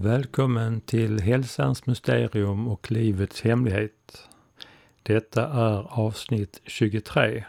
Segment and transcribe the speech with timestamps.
[0.00, 4.28] Välkommen till Hälsans mysterium och livets hemlighet.
[5.02, 7.44] Detta är avsnitt 23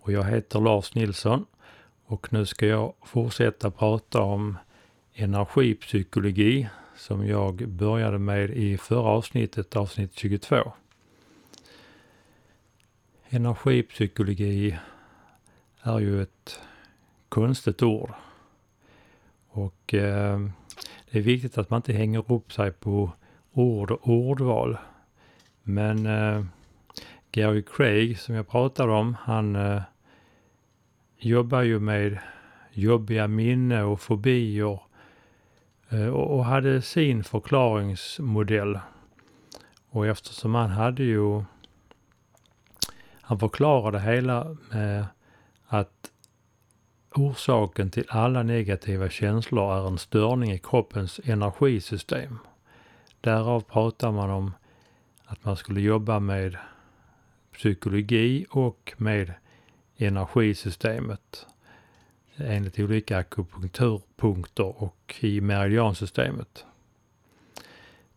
[0.00, 1.46] och jag heter Lars Nilsson
[2.06, 4.58] och nu ska jag fortsätta prata om
[5.14, 10.72] energipsykologi som jag började med i förra avsnittet, avsnitt 22.
[13.28, 14.78] Energipsykologi
[15.82, 16.60] är ju ett
[17.28, 18.12] konstigt ord
[19.48, 20.40] och eh,
[21.10, 23.12] det är viktigt att man inte hänger upp sig på
[23.52, 24.78] ord och ordval.
[25.62, 26.44] Men eh,
[27.32, 29.82] Gary Craig som jag pratade om, han eh,
[31.18, 32.18] jobbar ju med
[32.72, 34.80] jobbiga minne och fobier
[35.88, 38.78] Eh, och, hade sin förklaringsmodell.
[39.90, 41.42] Och eftersom han hade ju,
[43.20, 45.06] han förklarade hela med
[45.66, 46.10] att
[47.16, 52.38] Orsaken till alla negativa känslor är en störning i kroppens energisystem.
[53.20, 54.52] Därav pratar man om
[55.24, 56.56] att man skulle jobba med
[57.52, 59.34] psykologi och med
[59.96, 61.46] energisystemet
[62.36, 66.64] enligt olika akupunkturpunkter och i meridiansystemet.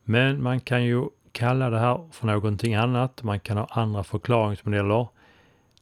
[0.04, 3.24] Men man kan ju kalla det här för någonting annat.
[3.24, 5.08] Man kan ha andra förklaringsmodeller.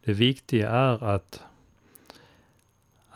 [0.04, 1.44] Det viktiga är att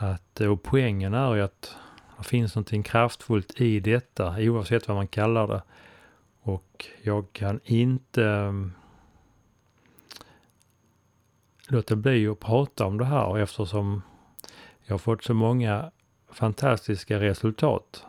[0.01, 1.75] att, och poängen är ju att
[2.17, 5.61] det finns någonting kraftfullt i detta oavsett vad man kallar det.
[6.41, 8.73] Och jag kan inte ehm,
[11.67, 14.01] låta bli att prata om det här eftersom
[14.91, 15.91] jag har fått så många
[16.31, 18.05] fantastiska resultat.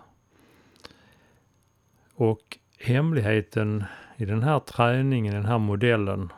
[2.15, 3.85] Och hemligheten
[4.17, 6.33] i den här träningen, den här modellen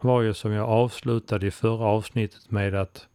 [0.00, 3.06] var ju som jag avslutade i förra avsnittet med att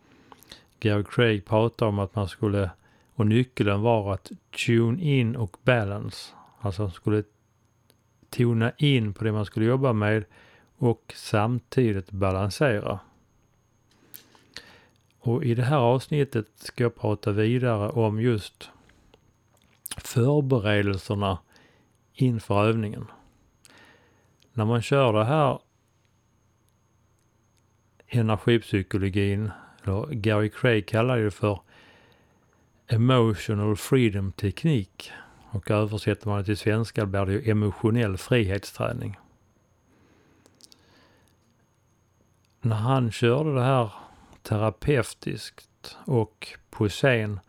[0.79, 2.69] Gary Craig pratar om att man skulle,
[3.15, 4.31] och nyckeln var att
[4.65, 6.33] tune in och balance.
[6.59, 7.23] Alltså man skulle
[8.29, 10.25] tona in på det man skulle jobba med
[10.77, 12.99] och samtidigt balansera.
[15.27, 18.69] Och i det här avsnittet ska jag prata vidare om just
[19.97, 21.39] förberedelserna
[22.13, 23.05] inför övningen.
[24.53, 25.59] När man kör det här
[28.07, 29.51] energipsykologin
[29.83, 31.59] eller Gary Craig kallar det för
[32.87, 35.11] emotional freedom teknik.
[35.49, 39.17] Och översätter man det till svenska blir det ju emotionell frihetsträning.
[42.61, 44.06] När han körde det här
[44.47, 47.39] terapeutiskt och på scen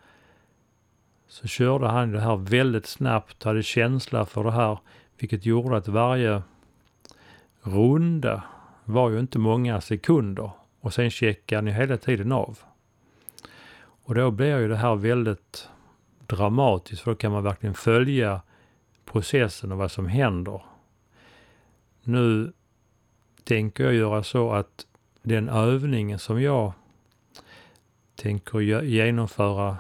[1.29, 4.79] så körde han det här väldigt snabbt, hade känsla för det här,
[5.19, 6.43] vilket gjorde att varje
[7.63, 8.43] runda
[8.85, 10.51] var ju inte många sekunder
[10.81, 12.59] och sen checkar ni hela tiden av.
[13.81, 15.69] Och då blir ju det här väldigt
[16.27, 18.41] dramatiskt för då kan man verkligen följa
[19.05, 20.63] processen och vad som händer.
[22.03, 22.53] Nu
[23.45, 24.87] tänker jag göra så att
[25.23, 26.73] den övningen som jag
[28.19, 29.77] tänker genomföra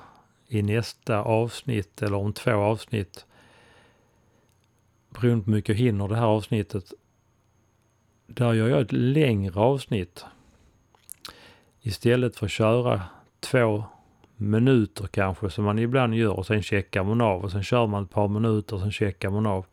[0.49, 3.26] i nästa avsnitt eller om två avsnitt
[5.10, 6.93] beroende på hur mycket jag hinner det här avsnittet.
[8.27, 10.25] Där gör jag ett längre avsnitt
[11.81, 13.03] istället för att köra
[13.41, 13.84] två
[14.37, 18.04] minuter kanske som man ibland gör och sen checkar man av och sen kör man
[18.04, 19.66] ett par minuter och sen checkar man av.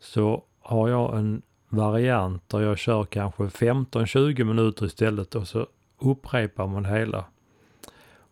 [0.00, 5.66] Så har jag en variant där jag kör kanske 15-20 minuter istället och så
[6.04, 7.24] upprepar man hela.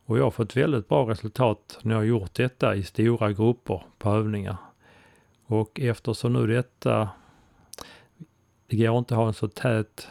[0.06, 3.84] Och jag har fått väldigt bra resultat när jag har gjort detta i stora grupper
[3.99, 4.56] på övningar.
[5.47, 7.09] Och eftersom nu detta,
[8.66, 10.09] det går inte att ha en så tät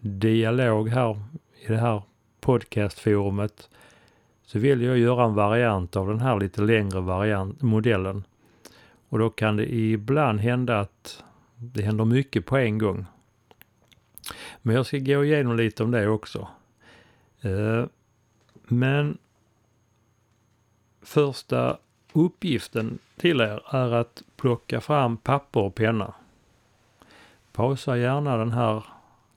[0.00, 1.20] dialog här
[1.66, 2.02] i det här
[2.40, 3.70] podcastforumet
[4.42, 8.24] så vill jag göra en variant av den här lite längre variant, modellen.
[9.08, 11.24] Och då kan det ibland hända att
[11.56, 13.06] det händer mycket på en gång.
[14.62, 16.48] Men jag ska gå igenom lite om det också.
[17.40, 17.84] Eh,
[18.64, 19.18] men
[21.02, 21.78] första
[22.12, 26.14] uppgiften till er är att plocka fram papper och penna.
[27.52, 28.84] Pausa gärna den här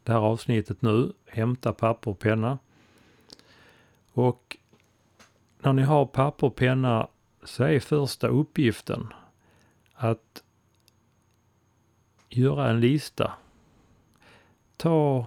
[0.03, 1.13] det här avsnittet nu.
[1.25, 2.57] Hämta papper och penna.
[4.13, 4.57] Och
[5.59, 7.07] när ni har papper och penna
[7.43, 9.13] så är första uppgiften
[9.93, 10.43] att
[12.29, 13.33] göra en lista.
[14.77, 15.25] Ta,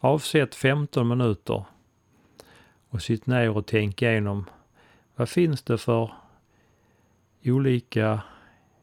[0.00, 1.64] avsätt 15 minuter
[2.94, 4.44] och sitt ner och tänk igenom
[5.16, 6.12] vad finns det för
[7.44, 8.22] olika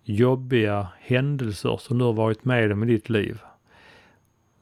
[0.03, 3.41] jobbiga händelser som du har varit med om i ditt liv.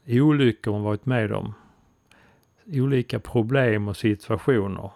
[0.07, 1.53] Olyckor man varit med om.
[2.65, 4.91] Olika problem och situationer.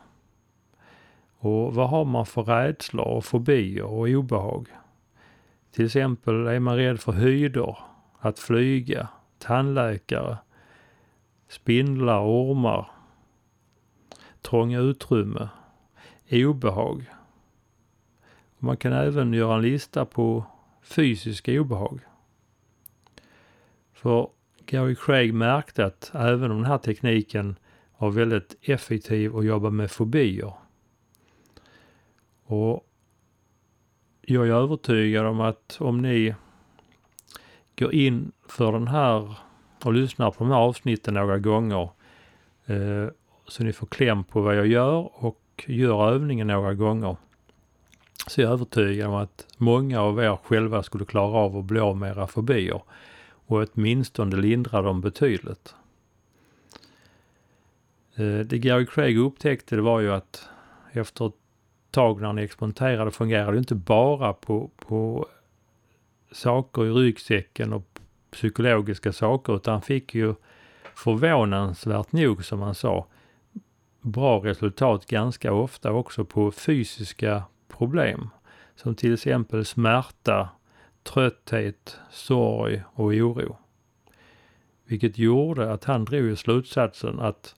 [1.38, 4.68] Och vad har man för rädslor och fobier och obehag?
[5.72, 7.78] Till exempel är man rädd för höjder,
[8.20, 9.08] att flyga,
[9.40, 10.38] tandläkare,
[11.48, 12.93] spindlar, ormar,
[14.44, 15.50] trånga utrymme,
[16.32, 17.06] obehag.
[18.58, 20.46] Man kan även göra en lista på
[20.82, 22.00] fysiska obehag.
[23.94, 24.30] För
[24.66, 27.56] Gary Craig märkte att även om den här tekniken
[27.98, 30.54] var väldigt effektiv att jobba med fobier.
[32.44, 32.88] Och
[34.22, 36.36] jag är övertygad om att om ni
[37.76, 39.38] går in för den här
[39.84, 41.90] och lyssnar på de här avsnitten några gånger
[42.66, 43.08] eh,
[43.48, 47.16] så ni får kläm på vad jag gör och gör övningen några gånger
[48.28, 51.80] så jag är övertygad om att många av er själva skulle klara av att bli
[51.80, 52.82] av med era fobier
[53.46, 55.76] och åtminstone lindra dem betydligt.
[58.16, 60.50] Eh, det Gary Craig upptäckte det var ju att
[60.92, 61.34] efter ett
[61.92, 65.28] tag när han experimenterade fungerade det inte bara på, på
[66.32, 68.00] saker i ryggsäcken och
[68.32, 70.36] psykologiska saker utan han fick ju
[70.96, 73.08] förvånansvärt nog som han sa
[74.04, 78.30] bra resultat ganska ofta också på fysiska problem.
[78.76, 80.50] Som till exempel smärta,
[81.04, 83.58] trötthet, sorg och oro.
[84.86, 87.56] Vilket gjorde att han drog slutsatsen att,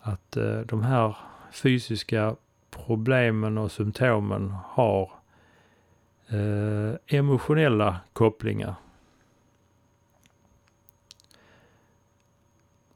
[0.00, 1.16] att eh, de här
[1.52, 2.36] fysiska
[2.70, 5.12] problemen och symptomen har
[6.28, 8.74] eh, emotionella kopplingar.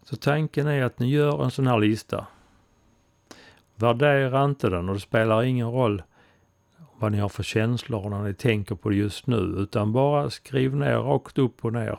[0.05, 2.27] Så tanken är att ni gör en sån här lista.
[3.75, 6.03] Värdera inte den och det spelar ingen roll
[6.99, 10.77] vad ni har för känslor när ni tänker på det just nu utan bara skriv
[10.77, 11.99] ner rakt upp och ner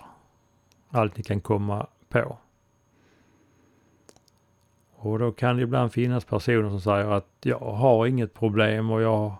[0.89, 2.37] allt ni kan komma på.
[4.95, 9.01] Och då kan det ibland finnas personer som säger att jag har inget problem och
[9.01, 9.35] jag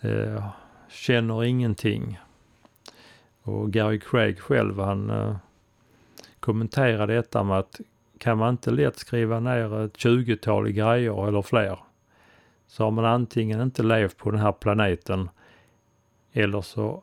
[0.00, 0.48] eh,
[0.88, 2.20] känner ingenting.
[3.42, 5.36] Och Gary Craig själv han eh,
[6.50, 7.80] kommentera detta med att
[8.18, 11.78] kan man inte lätt skriva ner ett tjugotal grejer eller fler
[12.66, 15.28] så har man antingen inte levt på den här planeten
[16.32, 17.02] eller så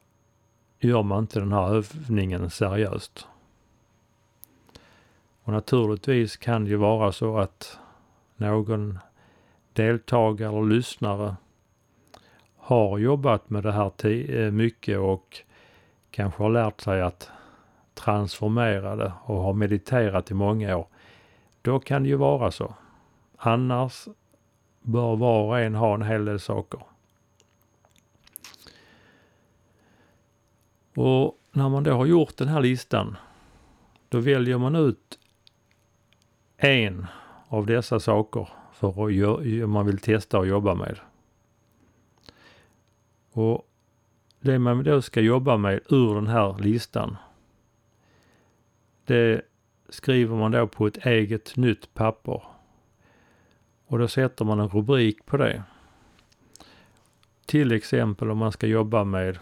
[0.80, 3.28] gör man inte den här övningen seriöst.
[5.44, 7.80] Och naturligtvis kan det ju vara så att
[8.36, 9.00] någon
[9.74, 11.36] deltagare eller lyssnare
[12.58, 15.42] har jobbat med det här eh, mycket och
[16.12, 17.32] kanske har lärt sig att
[17.98, 20.88] transformerade och har mediterat i många år.
[21.62, 22.76] Då kan det ju vara så.
[23.38, 24.08] Annars
[24.82, 26.80] bör var och en ha en hel del saker.
[30.96, 33.18] Och när man då har gjort den här listan,
[34.10, 35.20] då väljer man ut
[36.58, 37.08] en
[37.48, 41.00] av dessa saker för att man vill testa och jobba med.
[43.32, 43.68] Och
[44.40, 47.18] det man då ska jobba med ur den här listan,
[49.07, 49.42] det
[49.89, 52.44] skriver man då på ett eget nytt papper.
[53.86, 55.63] Och då sätter man en rubrik på det.
[57.45, 59.39] Till exempel om man ska jobba med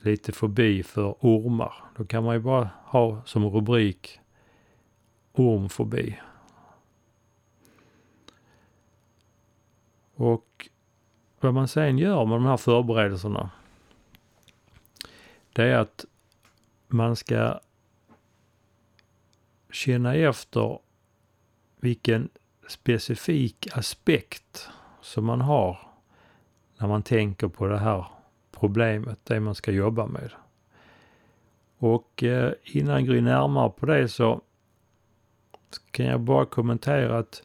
[0.00, 1.74] lite fobi för ormar.
[1.96, 4.20] Då kan man ju bara ha som rubrik
[5.32, 6.20] ormfobi.
[10.14, 10.68] Och
[11.40, 13.50] vad man sen gör med de här förberedelserna
[15.52, 16.04] det är att
[16.88, 17.60] man ska
[19.72, 20.78] känna efter
[21.80, 22.28] vilken
[22.68, 24.68] specifik aspekt
[25.00, 25.78] som man har
[26.78, 28.06] när man tänker på det här
[28.50, 30.30] problemet, det man ska jobba med.
[31.78, 34.40] Och eh, innan jag går närmare på det så
[35.90, 37.42] kan jag bara kommentera att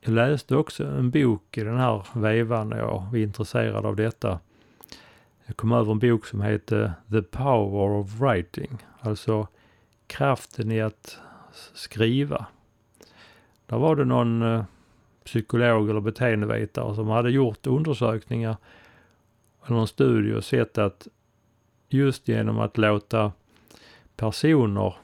[0.00, 4.40] jag läste också en bok i den här vevan när jag var intresserad av detta.
[5.46, 9.48] Jag kom över en bok som heter The Power of Writing, alltså
[10.08, 11.18] kraften i att
[11.74, 12.46] skriva.
[13.66, 14.64] Där var det någon eh,
[15.24, 18.56] psykolog eller beteendevetare som hade gjort undersökningar
[19.66, 21.08] eller någon studie och sett att
[21.88, 23.32] just genom att låta
[24.16, 24.94] personer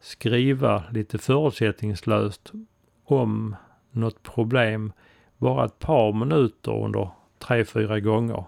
[0.00, 2.52] skriva lite förutsättningslöst
[3.04, 3.56] om
[3.90, 4.92] något problem
[5.38, 8.44] bara ett par minuter under tre, fyra gånger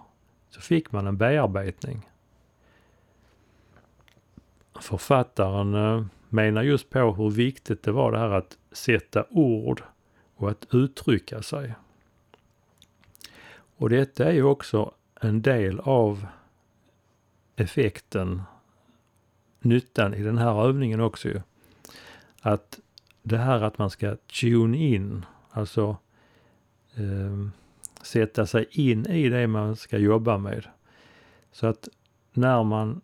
[0.49, 2.08] så fick man en bearbetning.
[4.81, 9.83] Författaren eh, menar just på hur viktigt det var det här att sätta ord
[10.35, 11.75] och att uttrycka sig.
[13.77, 16.27] Och detta är ju också en del av
[17.55, 18.41] effekten,
[19.59, 21.41] nyttan i den här övningen också ju.
[22.41, 22.79] Att
[23.23, 25.97] det här att man ska tune in, alltså
[26.95, 27.47] eh,
[28.01, 30.67] sätta sig in i det man ska jobba med.
[31.51, 31.89] Så att
[32.33, 33.01] när man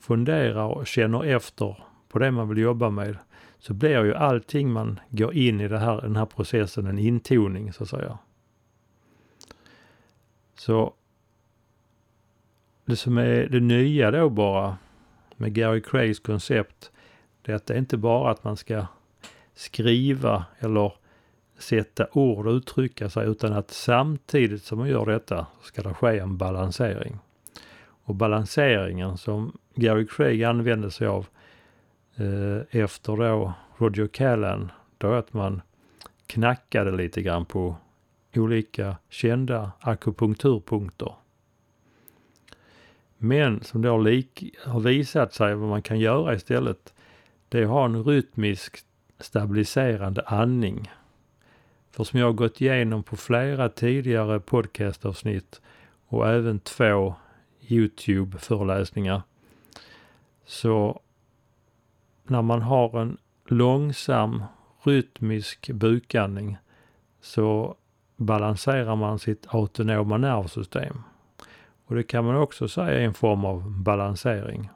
[0.00, 1.76] funderar och känner efter
[2.08, 3.16] på det man vill jobba med
[3.58, 7.72] så blir ju allting man går in i det här, den här processen en intoning
[7.72, 8.18] så att säga.
[10.54, 10.94] Så
[12.84, 14.76] det som är det nya då bara
[15.36, 16.90] med Gary Craigs koncept,
[17.42, 18.86] det är att det inte bara att man ska
[19.54, 20.92] skriva eller
[21.58, 26.18] sätta ord och uttrycka sig utan att samtidigt som man gör detta ska det ske
[26.18, 27.18] en balansering.
[28.04, 31.26] Och balanseringen som Gary Craig använde sig av
[32.16, 35.62] eh, efter då Roger Callan, då att man
[36.26, 37.76] knackade lite grann på
[38.34, 41.14] olika kända akupunkturpunkter.
[43.18, 46.94] Men som då lik, har visat sig vad man kan göra istället,
[47.48, 48.78] det är att ha en rytmisk
[49.18, 50.90] stabiliserande andning.
[51.90, 55.60] För som jag har gått igenom på flera tidigare podcastavsnitt
[56.06, 57.14] och även två
[57.68, 59.22] Youtube-föreläsningar.
[60.44, 61.00] Så
[62.22, 64.44] när man har en långsam
[64.82, 66.56] rytmisk bukandning
[67.20, 67.76] så
[68.16, 71.02] balanserar man sitt autonoma nervsystem.
[71.86, 74.70] Och det kan man också säga är en form av balansering.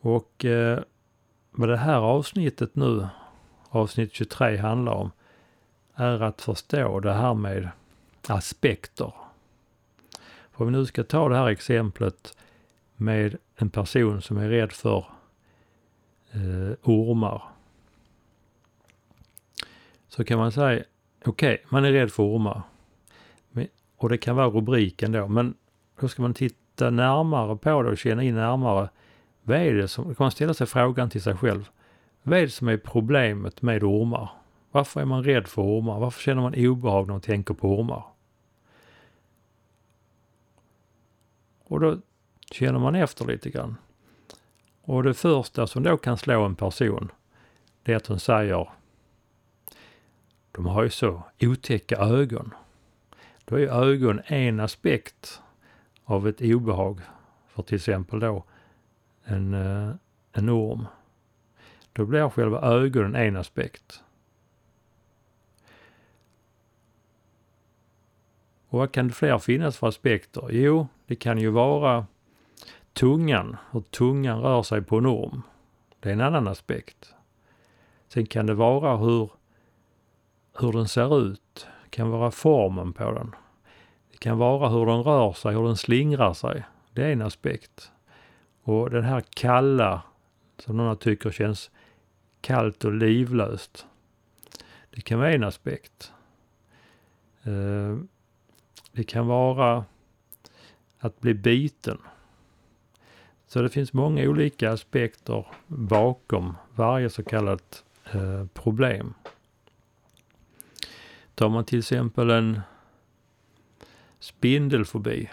[0.00, 0.80] Och eh,
[1.50, 3.06] vad det här avsnittet nu,
[3.68, 5.10] avsnitt 23, handlar om
[5.94, 7.68] är att förstå det här med
[8.26, 9.12] aspekter.
[10.56, 12.36] För om vi nu ska ta det här exemplet
[12.96, 15.04] med en person som är rädd för
[16.32, 17.42] eh, ormar.
[20.08, 20.84] Så kan man säga,
[21.24, 22.62] okej, okay, man är rädd för ormar.
[23.96, 25.54] Och det kan vara rubriken då, men
[26.00, 28.88] då ska man titta närmare på det och känna in närmare.
[29.42, 31.68] Vad är det som, då kan man ställa sig frågan till sig själv.
[32.22, 34.30] Vad är det som är problemet med ormar?
[34.70, 36.00] Varför är man rädd för ormar?
[36.00, 38.04] Varför känner man obehag när man tänker på ormar?
[41.68, 41.98] Och då
[42.50, 43.76] känner man efter lite grann.
[44.82, 47.12] Och det första som då kan slå en person,
[47.82, 48.68] det är att hon säger
[50.52, 52.54] de har ju så otäcka ögon.
[53.44, 55.42] Då är ögon en aspekt
[56.04, 57.00] av ett obehag
[57.48, 58.44] för till exempel då
[59.24, 59.94] en, eh,
[60.32, 60.86] en orm.
[61.92, 64.02] Då blir själva ögonen en aspekt.
[68.68, 70.48] Och vad kan det fler finnas för aspekter?
[70.50, 72.06] Jo, det kan ju vara
[72.92, 75.42] tungan, hur tungan rör sig på en orm.
[76.00, 77.14] Det är en annan aspekt.
[78.08, 79.30] Sen kan det vara hur,
[80.58, 81.66] hur den ser ut.
[81.82, 83.34] Det kan vara formen på den.
[84.10, 86.64] Det kan vara hur den rör sig, hur den slingrar sig.
[86.92, 87.92] Det är en aspekt.
[88.62, 90.02] Och den här kalla,
[90.58, 91.70] som några tycker känns
[92.40, 93.86] kallt och livlöst.
[94.90, 96.12] Det kan vara en aspekt.
[97.42, 97.96] Eh,
[98.92, 99.84] det kan vara
[101.06, 101.98] att bli biten.
[103.46, 109.14] Så det finns många olika aspekter bakom varje så kallat eh, problem.
[111.34, 112.60] Tar man till exempel en
[114.18, 115.30] spindelfobi.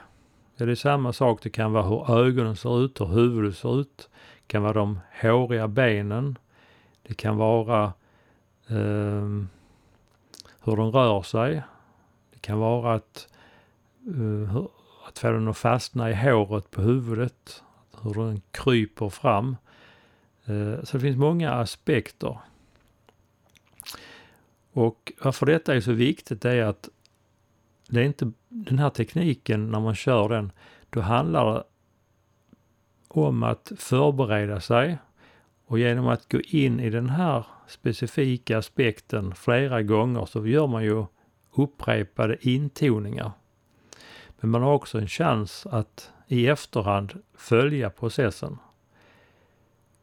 [0.58, 1.44] Är det samma sak.
[1.44, 4.10] Det kan vara hur ögonen ser ut, hur huvudet ser ut.
[4.36, 6.38] Det kan vara de håriga benen.
[7.04, 7.84] Det kan vara
[8.68, 9.44] eh,
[10.64, 11.64] hur de rör sig.
[12.34, 13.28] Det kan vara att
[14.08, 14.66] uh,
[15.14, 17.64] att få den att fastna i håret på huvudet,
[18.02, 19.56] hur den kryper fram.
[20.46, 22.38] Eh, så det finns många aspekter.
[24.74, 26.90] Och varför detta är så viktigt är att
[27.88, 30.52] det är inte den här tekniken när man kör den,
[30.90, 31.64] då handlar det
[33.08, 34.98] om att förbereda sig
[35.66, 40.84] och genom att gå in i den här specifika aspekten flera gånger så gör man
[40.84, 41.06] ju
[41.56, 43.32] upprepade intoningar.
[44.44, 48.58] Men man har också en chans att i efterhand följa processen.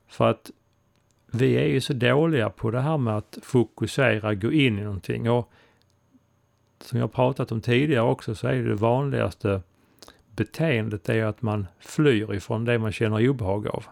[0.09, 0.51] För att
[1.27, 5.31] vi är ju så dåliga på det här med att fokusera, gå in i någonting.
[5.31, 5.53] Och
[6.81, 9.63] som jag pratat om tidigare också så är det, det vanligaste
[10.37, 13.85] beteendet är att man flyr ifrån det man känner obehag av.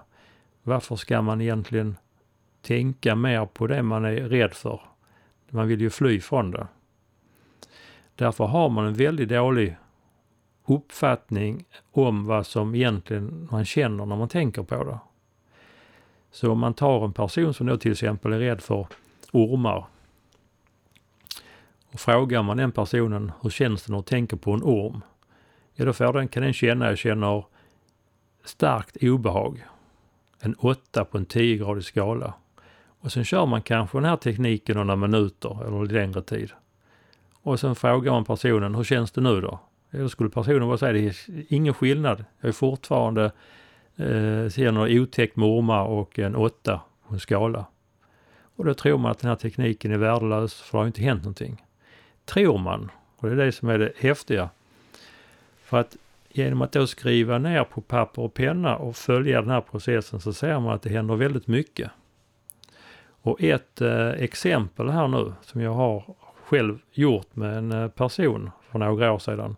[0.63, 1.97] Varför ska man egentligen
[2.63, 4.81] tänka mer på det man är rädd för?
[5.51, 6.67] Man vill ju fly från det.
[8.15, 9.77] Därför har man en väldigt dålig
[10.71, 14.99] uppfattning om vad som egentligen man känner när man tänker på det.
[16.31, 18.87] Så om man tar en person som då till exempel är rädd för
[19.33, 19.87] ormar
[21.93, 25.03] Och frågar man den personen hur känns det när du tänker på en orm?
[25.75, 27.45] Ja, då får den, kan den känna, jag känner
[28.45, 29.65] starkt obehag.
[30.41, 32.35] En åtta på en 10-gradig skala.
[33.01, 36.53] Och sen kör man kanske den här tekniken några minuter eller längre tid.
[37.43, 39.61] Och sen frågar man personen, hur känns det nu då?
[39.91, 41.15] Då skulle personen bara säga, det är
[41.49, 42.25] ingen skillnad.
[42.41, 43.25] Jag är fortfarande,
[43.97, 47.67] eh, ser några otäckt med ormar och en åtta på en skala.
[48.57, 51.23] Och då tror man att den här tekniken är värdelös för det har inte hänt
[51.23, 51.65] någonting.
[52.25, 54.51] Tror man, och det är det som är det häftiga.
[55.65, 55.97] För att
[56.29, 60.33] genom att då skriva ner på papper och penna och följa den här processen så
[60.33, 61.91] ser man att det händer väldigt mycket.
[63.23, 66.05] Och ett eh, exempel här nu som jag har
[66.45, 69.57] själv gjort med en eh, person för några år sedan.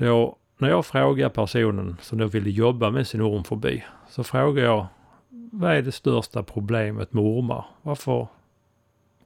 [0.00, 4.86] Då, när jag frågar personen som då ville jobba med sin ormfobi så frågar jag
[5.52, 7.64] vad är det största problemet med ormar?
[7.82, 8.26] Varför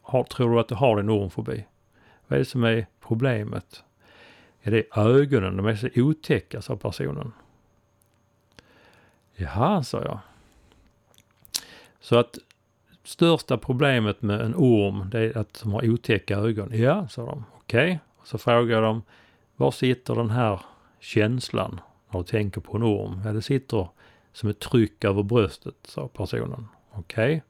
[0.03, 1.67] har, tror du att du har din ormfobi?
[2.27, 3.85] Vad är det som är problemet?
[4.63, 5.57] Är det ögonen?
[5.57, 7.33] De är så otäcka, sa personen.
[9.35, 10.19] Jaha, sa jag.
[12.01, 12.39] Så att
[13.05, 16.69] största problemet med en orm, det är att de har otäcka ögon.
[16.73, 17.45] Ja, sa de.
[17.57, 17.85] Okej.
[17.85, 17.99] Okay.
[18.25, 19.03] Så frågar de,
[19.57, 20.61] var sitter den här
[21.01, 21.81] känslan
[22.11, 23.21] när du tänker på en orm?
[23.25, 23.89] Ja, det sitter
[24.33, 26.69] som ett tryck över bröstet, sa personen.
[26.91, 27.25] Okej.
[27.25, 27.41] Okay.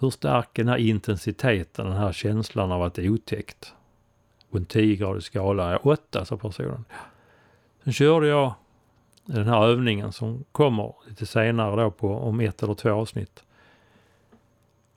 [0.00, 3.74] Hur stark är den här intensiteten, den här känslan av att det är otäckt?
[4.50, 6.84] På en 10-gradig skala, ja, 8, sa personen.
[7.84, 8.54] Sen körde jag
[9.24, 13.44] den här övningen som kommer lite senare då på om ett eller två avsnitt.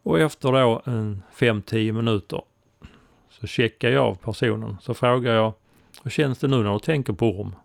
[0.03, 2.41] Och efter då en 5-10 minuter
[3.30, 4.77] så checkar jag av personen.
[4.82, 5.53] Så frågar jag,
[6.03, 7.55] hur känns det nu när du tänker på orm?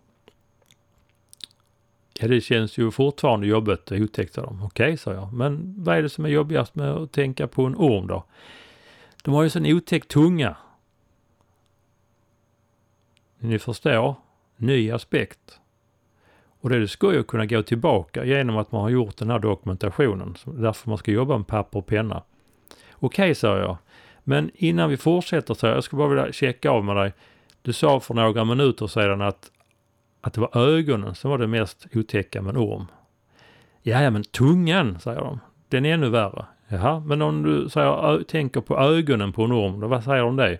[2.19, 4.63] Ja, det känns ju fortfarande jobbigt och otäckt, sa de.
[4.63, 5.33] Okej, okay, sa jag.
[5.33, 8.23] Men vad är det som är jobbigast med att tänka på en orm då?
[9.23, 10.55] De har ju sån otäck tunga.
[13.39, 14.15] Ni förstår,
[14.57, 15.59] ny aspekt.
[16.59, 20.35] Och det ska ju kunna gå tillbaka genom att man har gjort den här dokumentationen.
[20.45, 22.23] Därför man ska jobba med papper och penna.
[22.93, 23.77] Okej, okay, sa jag.
[24.23, 27.13] Men innan vi fortsätter så jag skulle bara vilja checka av med dig.
[27.67, 29.51] Du sa för några minuter sedan att,
[30.21, 32.85] att det var ögonen som var det mest otäcka med en orm.
[33.81, 35.39] Ja, men tungan, säger de.
[35.69, 36.45] Den är ännu värre.
[36.67, 40.35] Jaha, men om du säger, tänker på ögonen på en orm, då vad säger de
[40.35, 40.57] det?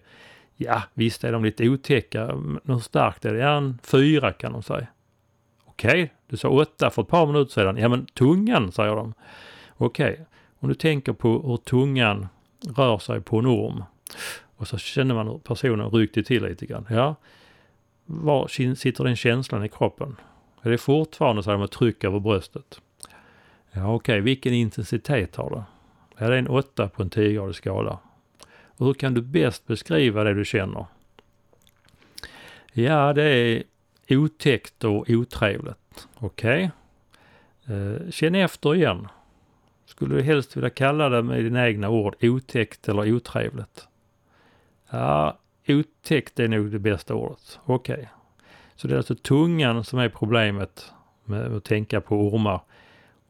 [0.55, 3.39] Ja, visst är de lite otäcka, men hur starkt är det?
[3.39, 4.87] Ja, en fyra kan de säga.
[5.65, 7.77] Okej, okay, du sa åtta för ett par minuter sedan.
[7.77, 9.13] Ja, men tungan, säger de.
[9.77, 10.25] Okej, okay.
[10.59, 12.27] om du tänker på hur tungan
[12.77, 13.83] rör sig på en orm
[14.57, 16.85] och så känner man hur personen ryckte till lite grann.
[16.89, 17.15] Ja,
[18.05, 20.15] var sitter den känslan i kroppen?
[20.61, 22.81] Är det fortfarande så här med tryck över bröstet?
[23.71, 24.21] Ja, okej, okay.
[24.21, 25.63] vilken intensitet har det?
[26.17, 27.99] Ja, det är en åtta på en 10-gradig skala.
[28.77, 30.85] Och hur kan du bäst beskriva det du känner?
[32.73, 33.63] Ja, det är
[34.09, 36.07] otäckt och otrevligt.
[36.15, 36.71] Okej.
[37.65, 37.77] Okay.
[37.77, 39.07] Eh, känn efter igen.
[39.85, 43.87] Skulle du helst vilja kalla det med dina egna ord otäckt eller otrevligt?
[44.89, 47.59] Ja, otäckt är nog det bästa ordet.
[47.65, 47.93] Okej.
[47.93, 48.05] Okay.
[48.75, 50.91] Så det är alltså tungan som är problemet
[51.25, 52.61] med att tänka på ormar.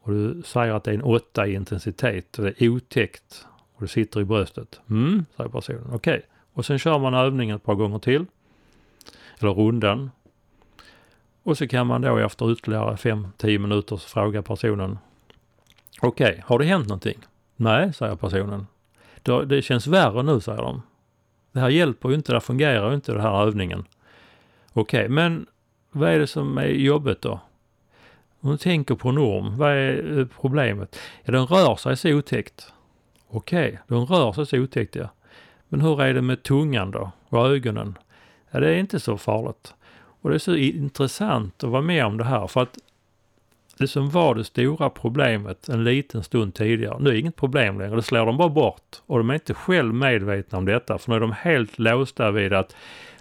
[0.01, 3.81] Och du säger att det är en åtta i intensitet och det är otäckt och
[3.81, 4.81] det sitter i bröstet.
[4.89, 5.89] Mm, säger personen.
[5.93, 5.95] Okej.
[5.95, 6.21] Okay.
[6.53, 8.25] Och sen kör man övningen ett par gånger till.
[9.39, 10.11] Eller rundan.
[11.43, 14.97] Och så kan man då efter ytterligare 5-10 minuter fråga personen.
[16.01, 17.17] Okej, okay, har det hänt någonting?
[17.55, 18.67] Nej, säger personen.
[19.47, 20.81] Det känns värre nu, säger de.
[21.57, 23.85] Det här hjälper ju inte, det fungerar ju inte den här övningen.
[24.73, 25.45] Okej, okay, men
[25.91, 27.39] vad är det som är jobbigt då?
[28.39, 30.99] Om du tänker på en orm, vad är eh, problemet?
[31.23, 32.73] Ja, den rör sig så otäckt.
[33.29, 35.09] Okej, okay, den rör sig så otäckt ja.
[35.67, 37.11] Men hur är det med tungan då?
[37.29, 37.97] Och ögonen?
[38.51, 39.73] Ja, det är inte så farligt.
[40.21, 42.77] Och det är så intressant att vara med om det här för att
[43.77, 47.79] det som var det stora problemet en liten stund tidigare, nu är det inget problem
[47.79, 47.95] längre.
[47.95, 49.01] Det slår de bara bort.
[49.05, 52.53] Och de är inte själv medvetna om detta för nu är de helt låsta vid
[52.53, 52.75] att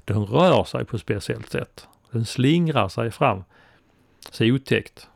[0.04, 1.88] den rör sig på ett speciellt sätt.
[2.10, 3.44] Den slingrar sig fram.
[4.30, 5.08] Så otäckt.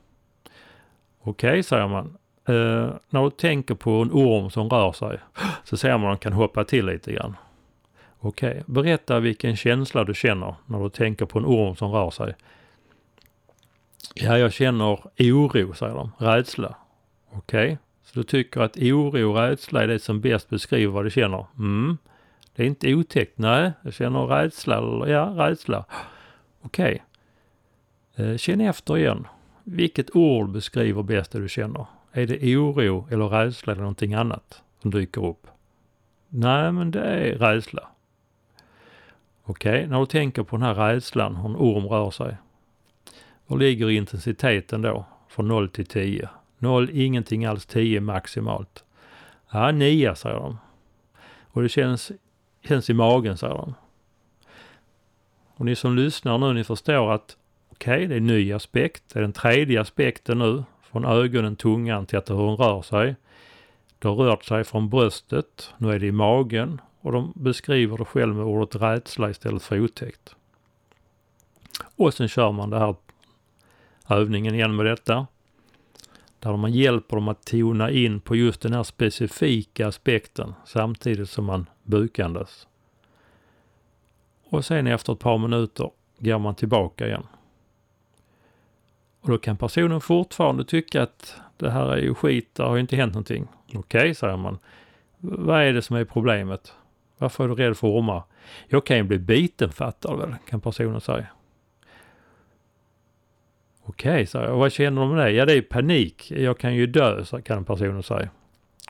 [1.23, 2.17] Okej, okay, säger man.
[2.49, 5.19] Uh, när du tänker på en orm som rör sig
[5.65, 7.37] så ser man att den kan hoppa till lite grann.
[8.19, 8.63] Okej, okay.
[8.67, 12.35] berätta vilken känsla du känner när du tänker på en orm som rör sig.
[14.15, 16.13] Ja, jag känner oro, säger de.
[16.19, 16.77] Rädsla.
[17.31, 17.77] Okej, okay.
[18.05, 21.47] så du tycker att oro och rädsla är det som bäst beskriver vad du känner?
[21.59, 21.99] Mm.
[22.55, 23.39] Det är inte otäckt.
[23.39, 25.09] Nej, jag känner rädsla.
[25.09, 25.85] Ja, rädsla.
[26.61, 27.05] Okej.
[28.15, 28.39] Okay.
[28.39, 29.27] Känn efter igen.
[29.65, 31.87] Vilket ord beskriver bäst det du känner?
[32.13, 35.47] Är det oro eller rädsla eller någonting annat som dyker upp?
[36.29, 37.89] Nej, men det är rädsla.
[39.45, 42.37] Okej, okay, när du tänker på den här rädslan, hur en orm rör sig.
[43.51, 45.05] Var ligger intensiteten då?
[45.29, 46.29] Från 0 till 10.
[46.59, 48.85] 0, ingenting alls, 10 maximalt.
[49.51, 50.59] Ja, 9 säger de.
[51.43, 52.13] Och det känns,
[52.65, 53.75] känns i magen säger de.
[55.55, 57.37] Och ni som lyssnar nu, ni förstår att
[57.71, 59.03] okej, okay, det är en ny aspekt.
[59.13, 60.65] Det är den tredje aspekten nu.
[60.83, 63.17] Från ögonen, tungan till att hur hon rör sig.
[63.99, 68.05] Det har rört sig från bröstet, nu är det i magen och de beskriver det
[68.05, 70.35] själv med ordet rädsla istället för otäckt.
[71.97, 72.95] Och sen kör man det här
[74.11, 75.27] övningen igen med detta.
[76.39, 81.45] Där man hjälper dem att tona in på just den här specifika aspekten samtidigt som
[81.45, 82.67] man bukandes.
[84.45, 87.27] Och sen efter ett par minuter går man tillbaka igen.
[89.21, 92.81] Och då kan personen fortfarande tycka att det här är ju skit, det har ju
[92.81, 93.49] inte hänt någonting.
[93.67, 94.59] Okej, okay, säger man.
[95.19, 96.75] Vad är det som är problemet?
[97.19, 98.23] Varför är du rädd för ormar?
[98.69, 101.27] Jag kan ju bli biten fattar du väl, kan personen säga.
[103.91, 104.57] Okej, okay, säger jag.
[104.57, 105.31] Vad känner de med det?
[105.31, 106.31] Ja, det är panik.
[106.31, 108.19] Jag kan ju dö, kan personen säga.
[108.19, 108.31] Okej,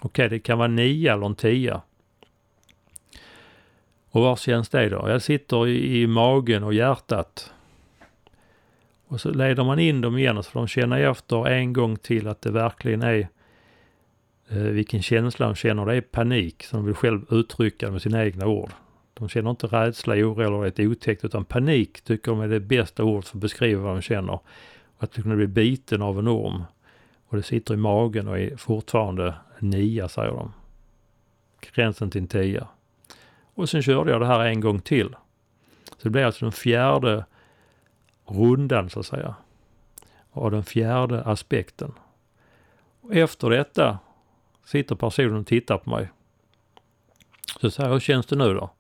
[0.02, 1.82] okay, det kan vara nio eller en tia.
[4.10, 5.08] Och var känns det då?
[5.08, 7.52] Jag sitter i, i magen och hjärtat.
[9.06, 12.42] Och så leder man in dem igen så de känner efter en gång till att
[12.42, 13.28] det verkligen är
[14.48, 15.86] eh, vilken känsla de känner.
[15.86, 18.70] Det är panik som de vill själv uttrycka med sina egna ord.
[19.14, 23.04] De känner inte rädsla, oro eller ett otäckt utan panik tycker de är det bästa
[23.04, 24.40] ordet för att beskriva vad de känner.
[25.02, 26.62] Att kunna bli biten av en orm.
[27.28, 30.52] Och det sitter i magen och är fortfarande en nia säger de.
[31.60, 32.68] Gränsen till en tia.
[33.54, 35.16] Och sen körde jag det här en gång till.
[35.84, 37.24] Så det blev alltså den fjärde
[38.26, 39.34] rundan så att säga.
[40.30, 41.92] Av den fjärde aspekten.
[43.00, 43.98] Och efter detta
[44.64, 46.10] sitter personen och tittar på mig.
[47.60, 48.70] Så säger jag, hur känns det nu då?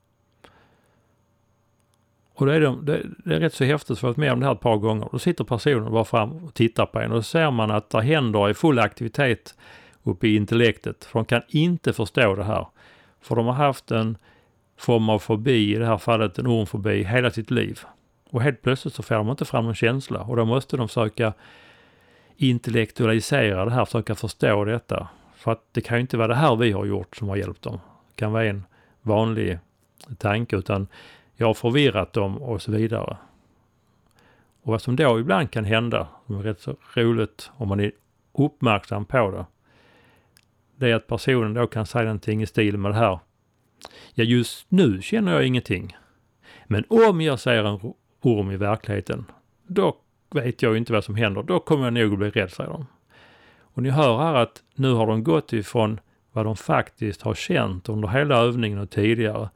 [2.40, 4.46] Och det är, de, det, det är rätt så häftigt för att med om det
[4.46, 5.08] här ett par gånger.
[5.12, 8.02] Då sitter personen bara fram och tittar på en och så ser man att det
[8.02, 9.54] händer i full aktivitet
[10.02, 11.04] uppe i intellektet.
[11.04, 12.66] För de kan inte förstå det här.
[13.20, 14.16] För de har haft en
[14.76, 17.80] form av fobi, i det här fallet en ormfobi, hela sitt liv.
[18.30, 21.32] Och helt plötsligt så får de inte fram någon känsla och då måste de försöka
[22.36, 25.08] intellektualisera det här, försöka förstå detta.
[25.36, 27.62] För att det kan ju inte vara det här vi har gjort som har hjälpt
[27.62, 27.80] dem.
[28.08, 28.64] Det kan vara en
[29.02, 29.58] vanlig
[30.18, 30.88] tanke utan
[31.40, 33.16] jag har förvirrat dem och så vidare.
[34.62, 37.92] Och vad som då ibland kan hända, som är rätt så roligt om man är
[38.32, 39.46] uppmärksam på det,
[40.76, 43.18] det är att personen då kan säga någonting i stil med det här.
[44.14, 45.96] Ja, just nu känner jag ingenting.
[46.66, 49.24] Men om jag ser en orm i verkligheten,
[49.66, 49.96] då
[50.30, 51.42] vet jag inte vad som händer.
[51.42, 52.86] Då kommer jag nog att bli rädd, säger de.
[53.60, 56.00] Och ni hör här att nu har de gått ifrån
[56.32, 59.48] vad de faktiskt har känt under hela övningen och tidigare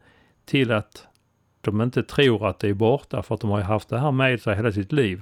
[0.45, 1.07] till att
[1.65, 4.41] de inte tror att det är borta för att de har haft det här med
[4.41, 5.21] sig hela sitt liv.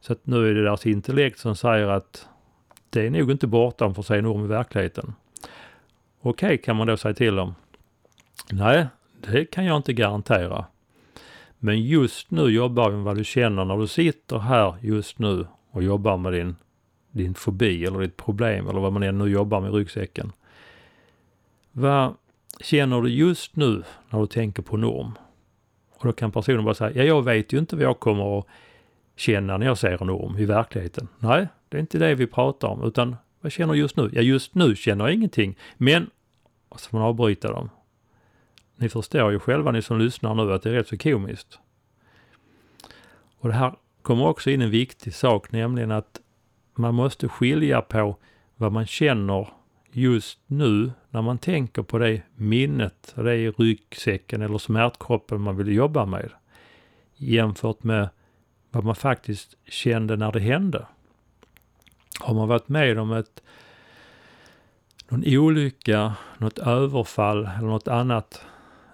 [0.00, 2.28] Så att nu är det deras intellekt som säger att
[2.90, 5.14] det är nog inte borta om får se en orm i verkligheten.
[6.20, 7.54] Okej, okay, kan man då säga till dem.
[8.52, 8.86] Nej,
[9.20, 10.64] det kan jag inte garantera.
[11.58, 15.46] Men just nu jobbar vi med vad du känner när du sitter här just nu
[15.70, 16.56] och jobbar med din,
[17.10, 20.32] din fobi eller ditt problem eller vad man än nu jobbar med i ryggsäcken.
[21.72, 22.14] Vad
[22.60, 25.12] känner du just nu när du tänker på norm?
[26.02, 28.46] Och då kan personen bara säga, ja jag vet ju inte vad jag kommer att
[29.16, 31.08] känna när jag ser en orm i verkligheten.
[31.18, 34.10] Nej, det är inte det vi pratar om, utan vad känner jag just nu?
[34.12, 36.10] Ja, just nu känner jag ingenting, men...
[36.68, 37.70] Och så får man avbryta dem.
[38.76, 41.58] Ni förstår ju själva ni som lyssnar nu att det är rätt så komiskt.
[43.38, 46.20] Och det här kommer också in en viktig sak, nämligen att
[46.74, 48.16] man måste skilja på
[48.56, 49.48] vad man känner
[49.92, 55.72] just nu när man tänker på det minnet, det i ryggsäcken eller smärtkroppen man vill
[55.72, 56.30] jobba med.
[57.16, 58.08] Jämfört med
[58.70, 60.86] vad man faktiskt kände när det hände.
[62.20, 63.42] Har man varit med om ett,
[65.08, 68.44] någon olycka, något överfall eller något annat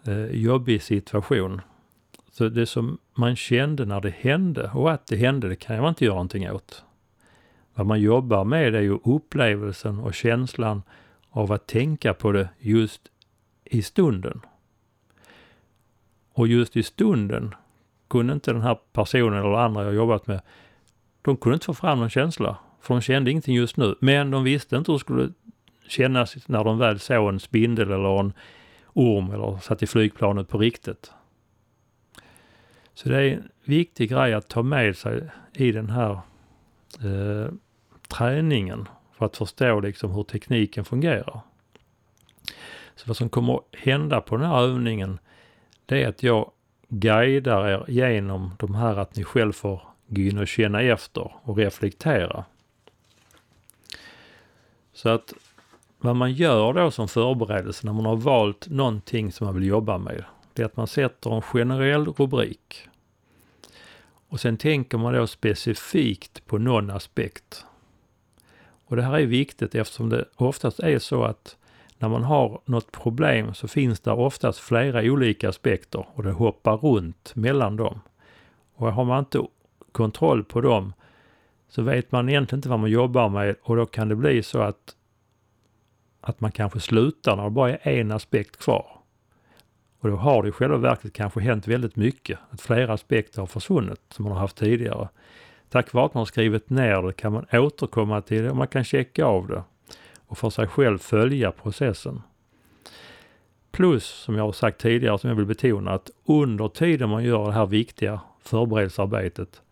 [0.07, 1.61] eh, jobbig situation.
[2.33, 5.89] Så det som man kände när det hände och att det hände, det kan man
[5.89, 6.85] inte göra någonting åt.
[7.75, 10.83] Vad man jobbar med är ju upplevelsen och känslan
[11.39, 13.01] av att tänka på det just
[13.65, 14.41] i stunden.
[16.33, 17.55] Och just i stunden
[18.09, 20.41] kunde inte den här personen eller andra jag jobbat med,
[21.23, 22.57] de kunde inte få fram någon känsla.
[22.81, 23.95] För de kände ingenting just nu.
[24.01, 25.33] Men de visste inte hur det skulle
[25.89, 28.33] kännas när de väl såg en spindel eller en
[28.93, 31.13] orm eller satt i flygplanet på riktigt.
[32.95, 36.13] Så det är en viktig grej att ta med sig i den här
[37.05, 37.53] eh,
[38.09, 41.41] träningen för att förstå liksom hur tekniken fungerar.
[42.95, 45.19] Så vad som kommer hända på den här övningen
[45.87, 46.51] det är att jag
[46.89, 51.57] guidar er genom de här att ni själv får gå in och känna efter och
[51.57, 52.45] reflektera.
[54.93, 55.33] Så att
[55.99, 59.99] vad man gör då som förberedelse när man har valt någonting som man vill jobba
[59.99, 62.89] med, det är att man sätter en generell rubrik.
[64.29, 67.65] Och sen tänker man då specifikt på någon aspekt.
[68.89, 71.57] Och det här är viktigt eftersom det oftast är så att
[71.99, 76.77] när man har något problem så finns det oftast flera olika aspekter och det hoppar
[76.77, 78.01] runt mellan dem.
[78.75, 79.43] Och har man inte
[79.93, 80.93] kontroll på dem
[81.69, 84.61] så vet man egentligen inte vad man jobbar med och då kan det bli så
[84.61, 84.97] att,
[86.21, 88.87] att man kanske slutar när det bara är en aspekt kvar.
[90.01, 92.39] Och då har det i själva verket kanske hänt väldigt mycket.
[92.51, 95.09] Att flera aspekter har försvunnit som man har haft tidigare.
[95.69, 98.69] Tack vare att man har skrivit ner det kan man återkomma till det och man
[98.69, 99.63] kan checka av det
[100.29, 102.23] och för sig själv följa processen.
[103.71, 107.47] Plus, som jag har sagt tidigare, som jag vill betona, att under tiden man gör
[107.47, 109.63] det här viktiga förberedelsearbetet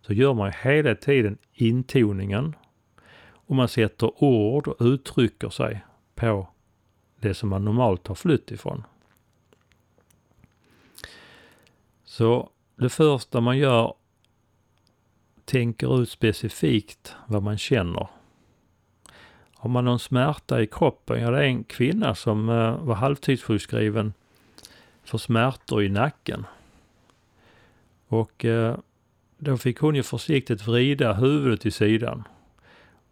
[0.00, 2.54] så gör man hela tiden intoningen
[3.28, 6.48] och man sätter ord och uttrycker sig på
[7.20, 8.84] det som man normalt har flytt ifrån.
[12.04, 13.94] Så det första man gör
[15.46, 18.08] tänker ut specifikt vad man känner.
[19.54, 21.20] Har man någon smärta i kroppen?
[21.20, 24.12] Ja, det är en kvinna som eh, var halvtidssjukskriven
[25.04, 26.46] för smärtor i nacken.
[28.08, 28.76] Och eh,
[29.38, 32.24] då fick hon ju försiktigt vrida huvudet i sidan.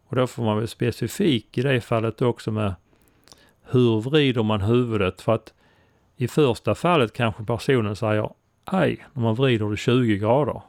[0.06, 2.74] Och då får man väl specifik i det fallet också med
[3.62, 5.20] hur vrider man huvudet?
[5.20, 5.52] För att
[6.16, 8.30] i första fallet kanske personen säger
[8.64, 10.62] aj när man vrider det 20 grader.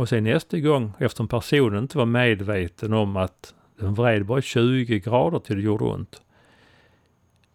[0.00, 4.98] Och sen nästa gång, eftersom personen inte var medveten om att den vred bara 20
[4.98, 6.22] grader till det gjorde ont.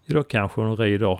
[0.05, 1.19] Då kanske hon rider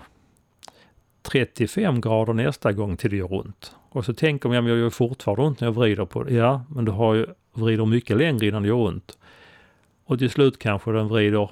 [1.22, 3.76] 35 grader nästa gång till det gör ont.
[3.90, 6.34] Och så tänker man, ja, jag gör fortfarande ont när jag vrider på det.
[6.34, 9.18] Ja, men du har ju, vrider mycket längre innan det gör ont.
[10.06, 11.50] Och till slut kanske den vrider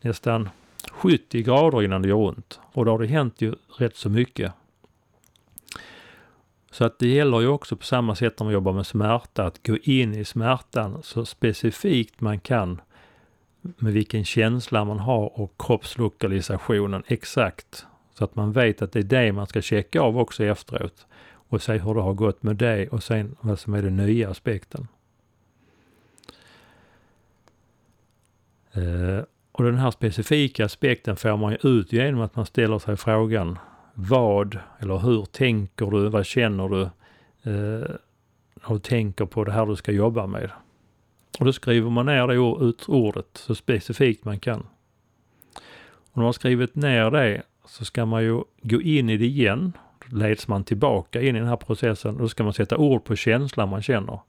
[0.00, 0.48] nästan
[0.92, 2.60] 70 grader innan det gör ont.
[2.72, 4.52] Och då har det hänt ju rätt så mycket.
[6.70, 9.66] Så att det gäller ju också på samma sätt när man jobbar med smärta, att
[9.66, 12.80] gå in i smärtan så specifikt man kan
[13.60, 17.86] med vilken känsla man har och kroppslokalisationen exakt.
[18.14, 21.62] Så att man vet att det är det man ska checka av också efteråt och
[21.62, 24.88] se hur det har gått med det och sen vad som är den nya aspekten.
[28.72, 32.96] Eh, och den här specifika aspekten får man ju ut genom att man ställer sig
[32.96, 33.58] frågan
[34.08, 36.82] vad eller hur tänker du, vad känner du
[37.50, 37.88] eh,
[38.54, 40.50] när du tänker på det här du ska jobba med.
[41.38, 44.60] Och då skriver man ner det ut ordet så specifikt man kan.
[46.10, 49.26] Och när man har skrivit ner det så ska man ju gå in i det
[49.26, 49.72] igen.
[50.08, 53.04] Då leds man tillbaka in i den här processen och då ska man sätta ord
[53.04, 54.20] på känslan man känner.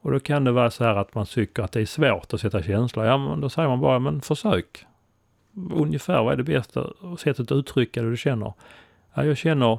[0.00, 2.40] Och då kan det vara så här att man tycker att det är svårt att
[2.40, 3.06] sätta känslor.
[3.06, 4.86] Ja, men då säger man bara, men försök.
[5.74, 8.52] Ungefär vad är det bästa sättet att uttrycka det du känner?
[9.14, 9.78] Ja, jag känner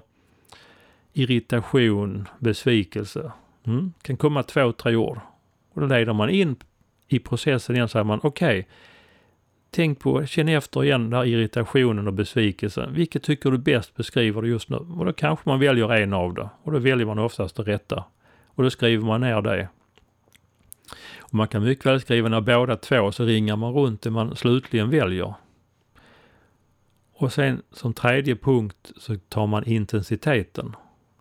[1.13, 3.31] irritation, besvikelse.
[3.63, 3.93] Mm.
[4.01, 5.19] kan komma två, tre ord.
[5.73, 6.55] Och då leder man in
[7.07, 8.71] i processen igen, säger man okej, okay,
[9.71, 12.93] tänk på, känn efter igen den här irritationen och besvikelsen.
[12.93, 14.75] Vilket tycker du bäst beskriver det just nu?
[14.75, 16.49] Och då kanske man väljer en av det.
[16.63, 18.03] Och då väljer man oftast det rätta.
[18.47, 19.67] Och då skriver man ner det.
[21.19, 24.35] Och man kan mycket väl skriva ner båda två, så ringar man runt det man
[24.35, 25.33] slutligen väljer.
[27.23, 30.75] Och sen som tredje punkt så tar man intensiteten.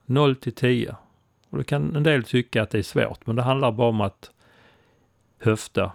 [0.07, 0.97] 0 till 10.
[1.51, 4.01] Och då kan en del tycka att det är svårt, men det handlar bara om
[4.01, 4.31] att
[5.39, 5.93] höfta.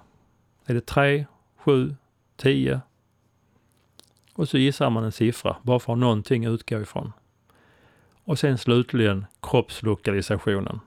[0.65, 1.25] Är det 3,
[1.57, 1.95] 7,
[2.35, 2.81] 10?
[4.33, 7.13] Och så gissar man en siffra, bara för att ha någonting att utgå ifrån.
[8.23, 10.79] Och sen slutligen kroppslokalisationen.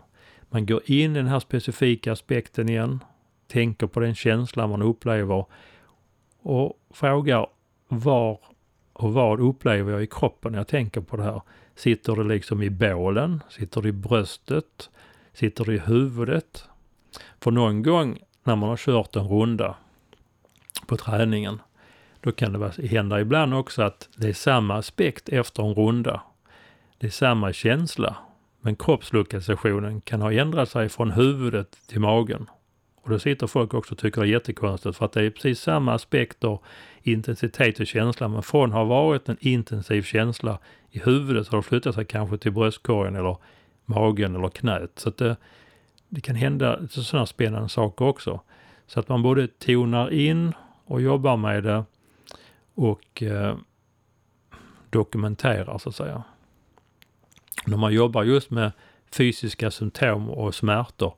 [0.49, 3.05] Man går in i den här specifika aspekten igen,
[3.47, 5.45] tänker på den känsla man upplever
[6.43, 7.47] och frågar
[7.89, 8.39] var
[9.03, 11.43] och vad upplever jag i kroppen när jag tänker på det här?
[11.75, 13.43] Sitter det liksom i bålen?
[13.49, 14.91] Sitter det i bröstet?
[15.33, 16.65] Sitter det i huvudet?
[17.41, 19.77] För någon gång när man har kört en runda
[20.87, 21.61] på träningen,
[22.21, 26.23] då kan det hända ibland också att det är samma aspekt efter en runda.
[26.99, 28.17] Det är samma känsla,
[28.61, 32.47] men kroppslokalisationen kan ha ändrat sig från huvudet till magen.
[33.03, 35.61] Och då sitter folk också och tycker det är jättekonstigt för att det är precis
[35.61, 36.59] samma aspekter,
[37.03, 38.29] intensitet och känsla.
[38.29, 40.59] Men från att ha varit en intensiv känsla
[40.91, 43.37] i huvudet så har det flyttat sig kanske till bröstkorgen eller
[43.85, 44.91] magen eller knät.
[44.97, 45.37] Så att det,
[46.09, 48.41] det kan hända sådana spännande saker också.
[48.87, 50.53] Så att man både tonar in
[50.85, 51.85] och jobbar med det
[52.75, 53.57] och eh,
[54.91, 56.23] dokumenterar så att säga.
[57.67, 58.73] När man jobbar just med
[59.13, 61.15] fysiska symptom och smärtor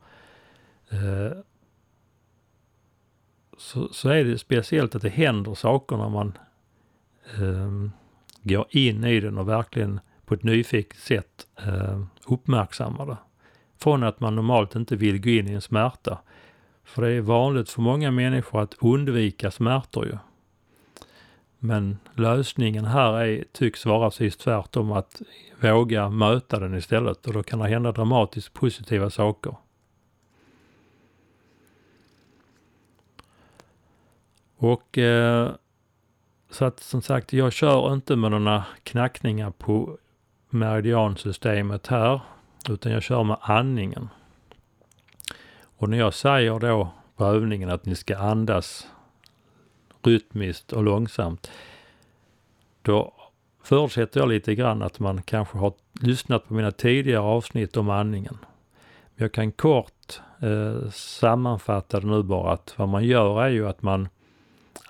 [0.91, 1.39] eh,
[3.59, 6.39] så, så är det speciellt att det händer saker när man
[7.39, 7.91] eh,
[8.43, 13.17] går in i den och verkligen på ett nyfiket sätt eh, uppmärksammar det.
[13.79, 16.19] Från att man normalt inte vill gå in i en smärta.
[16.85, 20.19] För det är vanligt för många människor att undvika smärtor ju.
[21.59, 25.23] Men lösningen här är, tycks vara precis tvärtom, att
[25.61, 29.57] våga möta den istället och då kan det hända dramatiskt positiva saker.
[34.63, 35.51] Och eh,
[36.51, 39.99] så att som sagt, jag kör inte med några knackningar på
[40.51, 42.21] meridiansystemet här,
[42.69, 44.09] utan jag kör med andningen.
[45.77, 48.89] Och när jag säger då på övningen att ni ska andas
[50.03, 51.51] rytmiskt och långsamt,
[52.83, 53.13] då
[53.63, 58.39] förutsätter jag lite grann att man kanske har lyssnat på mina tidigare avsnitt om andningen.
[59.15, 63.83] Jag kan kort eh, sammanfatta det nu bara att vad man gör är ju att
[63.83, 64.09] man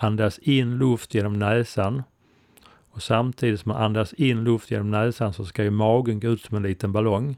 [0.03, 2.03] andas in luft genom näsan
[2.91, 6.43] och samtidigt som man andas in luft genom näsan så ska ju magen gå ut
[6.43, 7.37] som en liten ballong.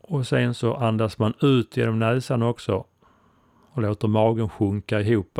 [0.00, 2.84] Och sen så andas man ut genom näsan också
[3.72, 5.38] och låter magen sjunka ihop.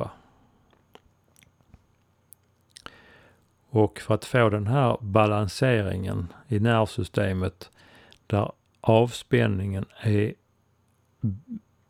[3.68, 7.70] Och för att få den här balanseringen i nervsystemet
[8.26, 10.35] där avspänningen är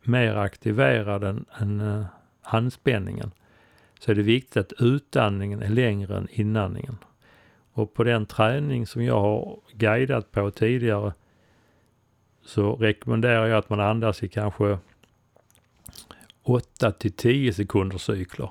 [0.03, 2.05] mer aktiverad än, än eh,
[2.43, 3.31] anspänningen
[4.01, 6.99] så är det viktigt att utandningen är längre än inandningen.
[7.73, 11.13] Och på den träning som jag har guidat på tidigare
[12.45, 14.79] så rekommenderar jag att man andas i kanske
[16.43, 18.51] 8 till 10 sekunder cykler.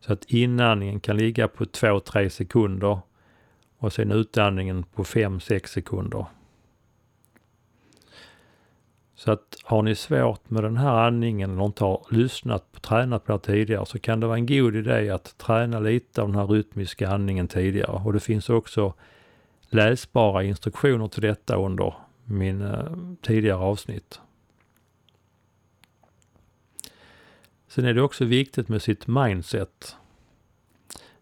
[0.00, 2.98] Så att inandningen kan ligga på 2-3 sekunder
[3.78, 6.26] och sen utandningen på 5-6 sekunder.
[9.16, 13.24] Så att har ni svårt med den här andningen eller inte har lyssnat på, tränat
[13.24, 16.36] på det tidigare så kan det vara en god idé att träna lite av den
[16.36, 18.00] här rytmiska andningen tidigare.
[18.04, 18.94] Och det finns också
[19.68, 22.84] läsbara instruktioner till detta under min eh,
[23.22, 24.20] tidigare avsnitt.
[27.68, 29.96] Sen är det också viktigt med sitt mindset.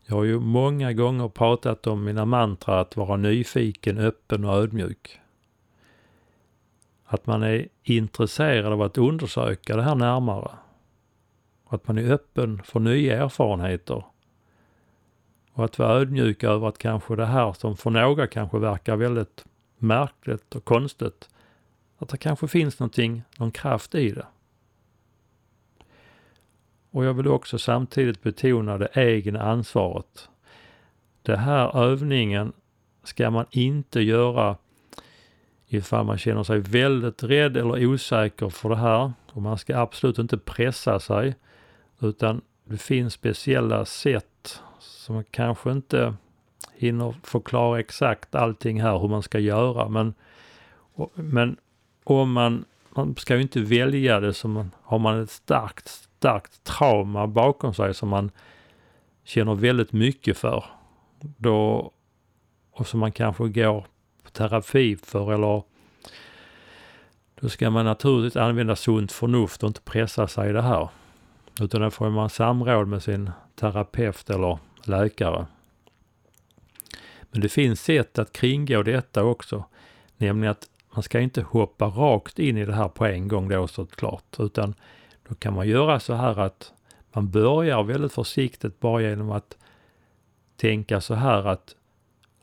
[0.07, 5.22] Jag har ju många gånger pratat om mina mantra att vara nyfiken, öppen och ödmjuk.
[7.13, 10.51] Att man är intresserad av att undersöka det här närmare.
[11.67, 14.05] Att man är öppen för nya erfarenheter.
[15.53, 19.45] Och att vara ödmjuk över att kanske det här som för några kanske verkar väldigt
[19.79, 21.29] märkligt och konstigt,
[21.99, 24.27] att det kanske finns någonting, någon kraft i det.
[26.91, 30.29] Och jag vill också samtidigt betona det egna ansvaret.
[31.23, 32.53] Den här övningen
[33.05, 34.57] ska man inte göra
[35.75, 39.13] ifall man känner sig väldigt rädd eller osäker för det här.
[39.33, 41.35] Och man ska absolut inte pressa sig.
[42.01, 46.15] Utan det finns speciella sätt som man kanske inte
[46.75, 49.89] hinner förklara exakt allting här hur man ska göra.
[49.89, 50.15] Men,
[51.15, 51.57] men
[52.05, 57.27] om man, man ska ju inte välja det som, har man ett starkt, starkt trauma
[57.27, 58.31] bakom sig som man
[59.25, 60.65] känner väldigt mycket för.
[61.21, 61.91] Då,
[62.73, 63.87] och som man kanske går
[64.33, 65.63] terapi för eller
[67.41, 70.89] då ska man naturligtvis använda sunt förnuft och inte pressa sig i det här.
[71.61, 75.47] Utan då får man samråd med sin terapeut eller läkare.
[77.31, 79.65] Men det finns sätt att kringgå detta också.
[80.17, 83.69] Nämligen att man ska inte hoppa rakt in i det här på en gång då
[83.69, 84.37] såklart.
[84.39, 84.75] Utan
[85.29, 86.73] då kan man göra så här att
[87.13, 89.57] man börjar väldigt försiktigt bara genom att
[90.57, 91.77] tänka så här att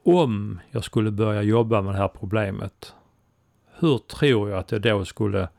[0.03, 2.93] om jag skulle börja jobba med det här problemet,
[3.79, 5.49] hur tror jag att jag då skulle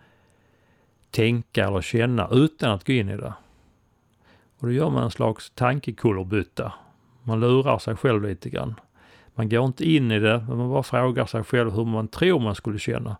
[1.11, 3.35] tänka eller känna utan att gå in i det?
[4.59, 6.73] Och då gör man en slags tankekullerbytta.
[7.23, 8.75] Man lurar sig själv lite grann.
[9.35, 12.41] Man går inte in i det, men man bara frågar sig själv hur man tror
[12.41, 13.17] man skulle känna.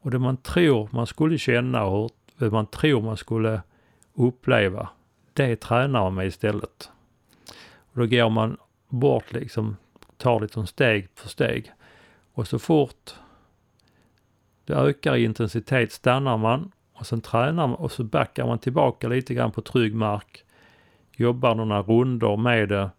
[0.00, 3.62] Och det man tror man skulle känna och hur man tror man skulle
[4.14, 4.88] uppleva,
[5.32, 6.90] det tränar man med istället.
[7.92, 8.56] Och då går man
[8.88, 9.76] bort liksom
[10.22, 11.72] tar liksom steg för steg.
[12.32, 13.14] Och så fort
[14.64, 19.08] det ökar i intensitet stannar man och sen tränar man och så backar man tillbaka
[19.08, 20.44] lite grann på trygg mark.
[21.16, 22.90] Jobbar några rundor med det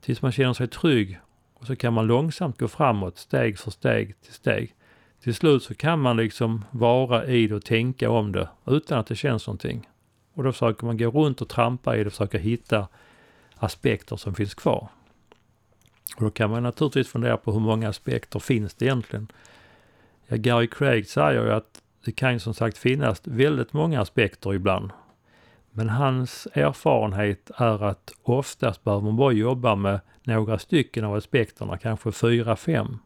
[0.00, 1.18] tills man känner sig trygg
[1.54, 4.74] och så kan man långsamt gå framåt steg för steg till steg.
[5.22, 9.06] Till slut så kan man liksom vara i det och tänka om det utan att
[9.06, 9.88] det känns någonting.
[10.34, 12.88] Och då försöker man gå runt och trampa i det och försöka hitta
[13.56, 14.88] aspekter som finns kvar.
[16.16, 19.28] Och då kan man naturligtvis fundera på hur många aspekter finns det egentligen?
[20.26, 24.54] Ja, Gary Craig säger ju att det kan ju som sagt finnas väldigt många aspekter
[24.54, 24.90] ibland.
[25.70, 31.78] Men hans erfarenhet är att oftast behöver man bara jobba med några stycken av aspekterna,
[31.78, 32.98] kanske fyra, fem.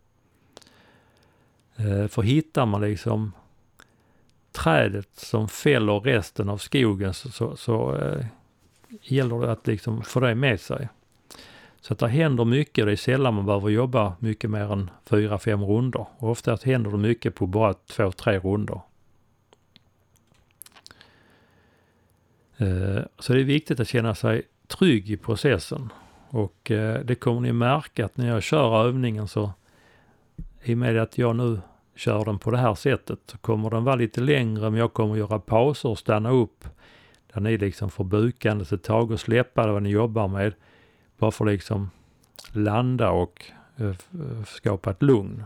[1.76, 3.32] Eh, för hittar man liksom
[4.52, 8.26] trädet som fäller resten av skogen så, så, så eh,
[9.02, 10.88] gäller det att liksom få det med sig.
[11.80, 12.86] Så att det händer mycket.
[12.86, 16.06] Det är sällan man behöver jobba mycket mer än fyra, fem runder.
[16.18, 18.80] Och oftast händer det mycket på bara två, tre runder.
[22.56, 25.92] Eh, så det är viktigt att känna sig trygg i processen.
[26.28, 29.52] Och eh, det kommer ni märka att när jag kör övningen så
[30.62, 31.60] i och med att jag nu
[31.96, 35.16] kör den på det här sättet så kommer den vara lite längre men jag kommer
[35.16, 36.64] göra pauser och stanna upp
[37.32, 40.54] där ni liksom får bukandes ett tag och släppa vad ni jobbar med.
[41.20, 41.90] Bara för att liksom
[42.52, 43.44] landa och
[43.76, 45.44] eh, eh, skapa ett lugn.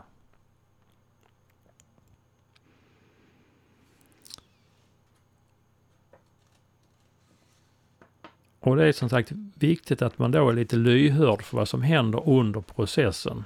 [8.61, 11.83] Och det är som sagt viktigt att man då är lite lyhörd för vad som
[11.83, 13.45] händer under processen.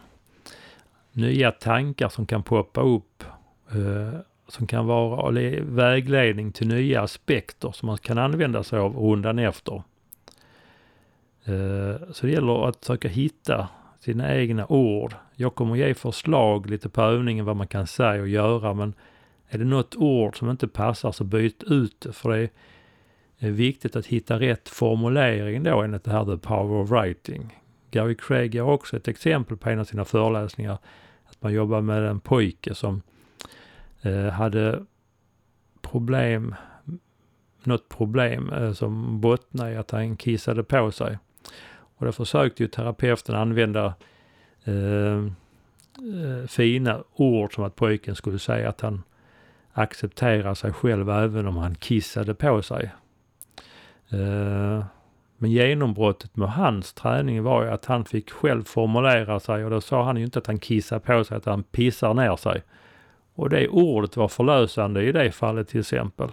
[1.12, 3.24] Nya tankar som kan poppa upp,
[3.70, 9.38] eh, som kan vara vägledning till nya aspekter som man kan använda sig av rundan
[9.38, 9.82] efter.
[11.48, 13.68] Eh, så det gäller att försöka hitta
[14.00, 15.14] sina egna ord.
[15.36, 18.94] Jag kommer ge förslag lite på övningen vad man kan säga och göra men
[19.48, 22.50] är det något ord som inte passar så byt ut det för det
[23.38, 27.58] är viktigt att hitta rätt formulering då enligt det här The Power of Writing.
[27.90, 30.78] Gary Craig ger också ett exempel på en av sina föreläsningar
[31.24, 33.02] att man jobbar med en pojke som
[34.02, 34.84] eh, hade
[35.82, 36.54] problem,
[37.64, 41.18] något problem eh, som bottnade i att han kissade på sig.
[41.98, 43.94] Och då försökte ju terapeuten använda
[44.64, 49.02] eh, eh, fina ord som att pojken skulle säga att han
[49.72, 52.90] accepterar sig själv även om han kissade på sig.
[54.10, 54.84] Eh,
[55.40, 59.80] men genombrottet med hans träning var ju att han fick själv formulera sig och då
[59.80, 62.62] sa han ju inte att han kissar på sig, att han pissar ner sig.
[63.34, 66.30] Och det ordet var förlösande i det fallet till exempel.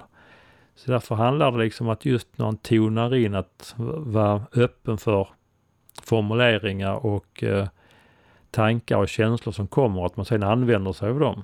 [0.75, 5.27] Så därför handlar det liksom att just när han tonar in att vara öppen för
[6.01, 7.67] formuleringar och eh,
[8.51, 11.43] tankar och känslor som kommer, att man sedan använder sig av dem.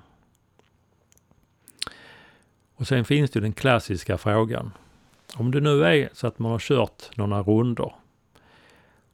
[2.75, 4.71] Och sen finns det den klassiska frågan.
[5.35, 7.93] Om det nu är så att man har kört några runder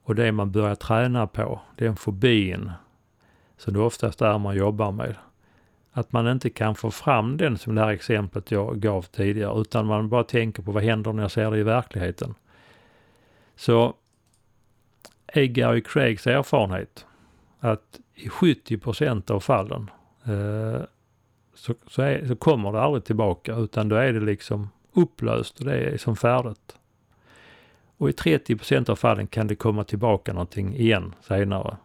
[0.03, 2.71] och det man börjar träna på, den fobin
[3.57, 5.15] som det oftast är man jobbar med.
[5.91, 9.85] Att man inte kan få fram den som det här exemplet jag gav tidigare utan
[9.85, 12.35] man bara tänker på vad händer när jag ser det i verkligheten.
[13.55, 13.93] Så
[15.27, 15.81] är Gary e.
[15.81, 17.05] Craigs erfarenhet
[17.59, 19.89] att i 70 procent av fallen
[20.25, 20.81] eh,
[21.53, 25.65] så, så, är, så, kommer det aldrig tillbaka utan då är det liksom upplöst och
[25.65, 26.75] det är som färdigt.
[27.97, 31.77] Och i 30 procent av fallen kan det komma tillbaka någonting igen senare.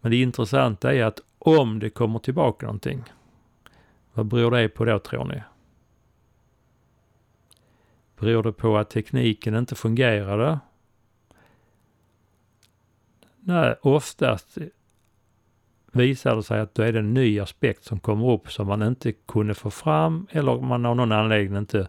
[0.00, 3.02] Men det intressanta är att om det kommer tillbaka någonting,
[4.12, 5.42] vad beror det på då tror ni?
[8.18, 10.58] Beror det på att tekniken inte fungerade?
[13.46, 14.58] Nej, oftast
[15.92, 18.82] visar det sig att då är det en ny aspekt som kommer upp som man
[18.82, 21.88] inte kunde få fram eller man av någon anledning inte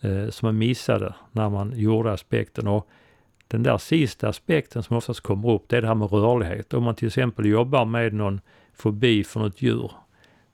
[0.00, 2.68] eh, som man missade när man gjorde aspekten.
[2.68, 2.88] Och
[3.48, 6.74] den där sista aspekten som oftast kommer upp det är det här med rörlighet.
[6.74, 8.40] Om man till exempel jobbar med någon
[8.74, 9.92] fobi för något djur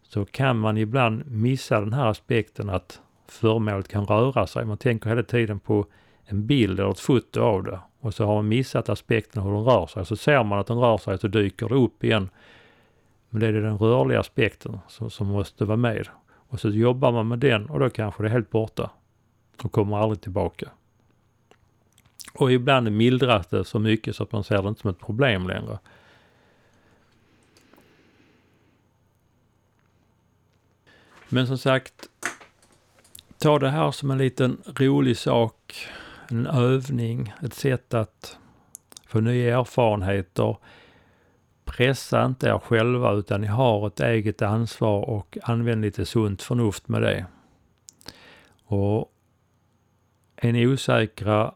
[0.03, 4.65] så kan man ibland missa den här aspekten att föremålet kan röra sig.
[4.65, 5.87] Man tänker hela tiden på
[6.27, 9.65] en bild eller ett foto av det och så har man missat aspekten hur den
[9.65, 10.07] rör sig.
[10.07, 12.29] Så ser man att den rör sig så dyker det upp igen
[13.31, 16.09] men det är den rörliga aspekten som, som måste vara med.
[16.49, 18.91] Och så jobbar man med den och då kanske det är helt borta
[19.63, 20.71] och kommer aldrig tillbaka.
[22.35, 25.49] Och ibland mildras det så mycket så att man ser det inte som ett problem
[25.49, 25.79] längre.
[31.29, 32.09] Men som sagt,
[33.39, 35.89] ta det här som en liten rolig sak,
[36.29, 38.39] en övning, ett sätt att
[39.07, 40.57] få nya erfarenheter
[41.65, 46.89] pressa inte er själva utan ni har ett eget ansvar och använd lite sunt förnuft
[46.89, 47.27] med det.
[48.65, 49.13] Och
[50.37, 51.55] är ni osäkra,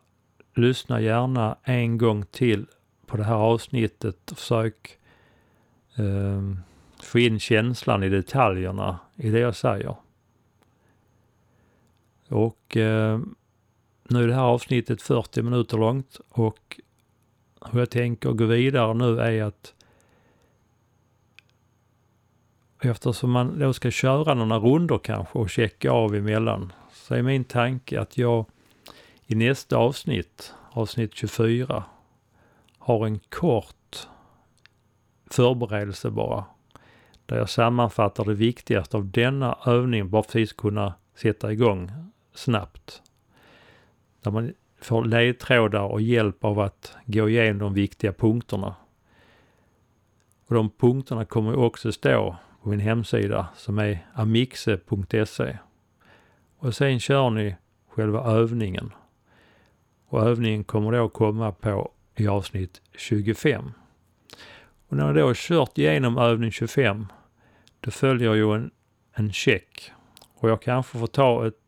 [0.55, 2.67] lyssna gärna en gång till
[3.07, 4.99] på det här avsnittet och försök
[5.97, 6.43] eh,
[7.03, 9.97] få in känslan i detaljerna i det jag säger.
[12.29, 13.21] Och eh,
[14.11, 16.81] nu är det här avsnittet 40 minuter långt och
[17.71, 19.75] hur jag tänker gå vidare nu är att
[22.83, 27.45] eftersom man då ska köra några runder kanske och checka av emellan så är min
[27.45, 28.45] tanke att jag
[29.27, 31.85] i nästa avsnitt, avsnitt 24,
[32.79, 34.09] har en kort
[35.31, 36.45] förberedelse bara.
[37.27, 41.91] Där jag sammanfattar det viktigaste av denna övning bara för att kunna sätta igång
[42.35, 43.03] snabbt.
[44.23, 48.75] Där man får ledtrådar och hjälp av att gå igenom de viktiga punkterna.
[50.47, 55.59] Och de punkterna kommer också stå på min hemsida som är amixe.se.
[56.59, 57.57] Och sen kör ni
[57.89, 58.93] själva övningen.
[60.07, 63.73] Och övningen kommer då komma på i avsnitt 25.
[64.89, 67.07] Och när jag då har kört igenom övning 25,
[67.81, 68.71] då följer ju en,
[69.13, 69.93] en check.
[70.35, 71.60] Och jag kanske får ta ett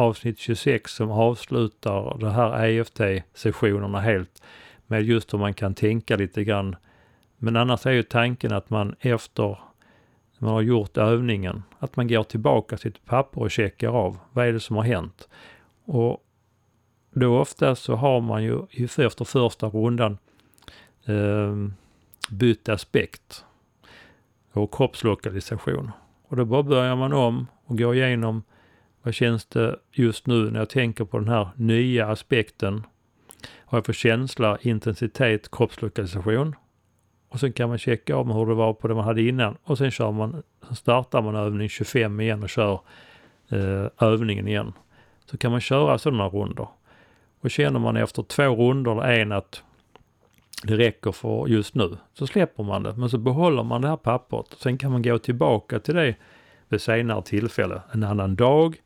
[0.00, 4.42] avsnitt 26 som avslutar det här EFT-sessionerna helt
[4.86, 6.76] med just hur man kan tänka lite grann.
[7.38, 9.58] Men annars är ju tanken att man efter
[10.38, 14.18] man har gjort övningen, att man går tillbaka till ett papper och checkar av.
[14.32, 15.28] Vad är det som har hänt?
[15.84, 16.24] Och
[17.10, 18.62] då ofta så har man ju
[18.96, 20.18] efter första rundan
[21.04, 21.56] eh,
[22.30, 23.44] bytt aspekt
[24.52, 25.90] och kroppslokalisation.
[26.28, 28.42] Och då bara börjar man om och går igenom
[29.06, 32.82] vad känns det just nu när jag tänker på den här nya aspekten?
[33.70, 36.54] Vad jag för känsla, intensitet, kroppslokalisation?
[37.28, 39.78] Och sen kan man checka av hur det var på det man hade innan och
[39.78, 40.42] sen kör man,
[40.74, 42.80] startar man övning 25 igen och kör
[43.48, 44.72] eh, övningen igen.
[45.30, 46.68] Så kan man köra sådana runder.
[47.40, 49.62] Och känner man efter två runder eller en att
[50.62, 52.94] det räcker för just nu, så släpper man det.
[52.96, 54.46] Men så behåller man det här pappret.
[54.58, 56.14] Sen kan man gå tillbaka till det
[56.68, 57.82] vid senare tillfälle.
[57.92, 58.76] En annan dag,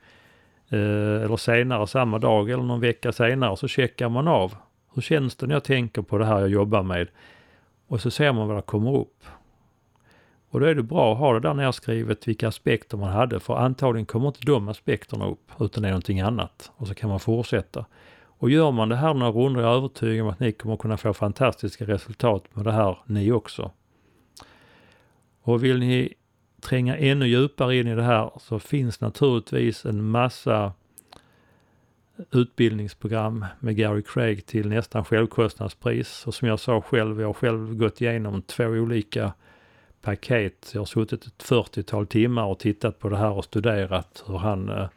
[0.73, 4.55] Eh, eller senare samma dag eller någon vecka senare så checkar man av.
[4.95, 7.09] Hur känns det när jag tänker på det här jag jobbar med?
[7.87, 9.25] Och så ser man vad det kommer upp.
[10.51, 13.57] Och då är det bra att ha det där nedskrivet vilka aspekter man hade för
[13.57, 16.73] antagligen kommer inte de aspekterna upp utan det är någonting annat.
[16.77, 17.85] Och så kan man fortsätta.
[18.23, 20.97] Och gör man det här några rundor är jag övertygad om att ni kommer kunna
[20.97, 23.71] få fantastiska resultat med det här ni också.
[25.43, 26.15] Och vill ni
[26.61, 30.73] tränga ännu djupare in i det här så finns naturligtvis en massa
[32.31, 36.27] utbildningsprogram med Gary Craig till nästan självkostnadspris.
[36.27, 39.33] Och som jag sa själv, jag har själv gått igenom två olika
[40.03, 40.71] paket.
[40.75, 44.69] Jag har suttit ett 40-tal timmar och tittat på det här och studerat hur han
[44.69, 44.89] eh,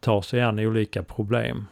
[0.00, 1.66] tar sig an olika problem.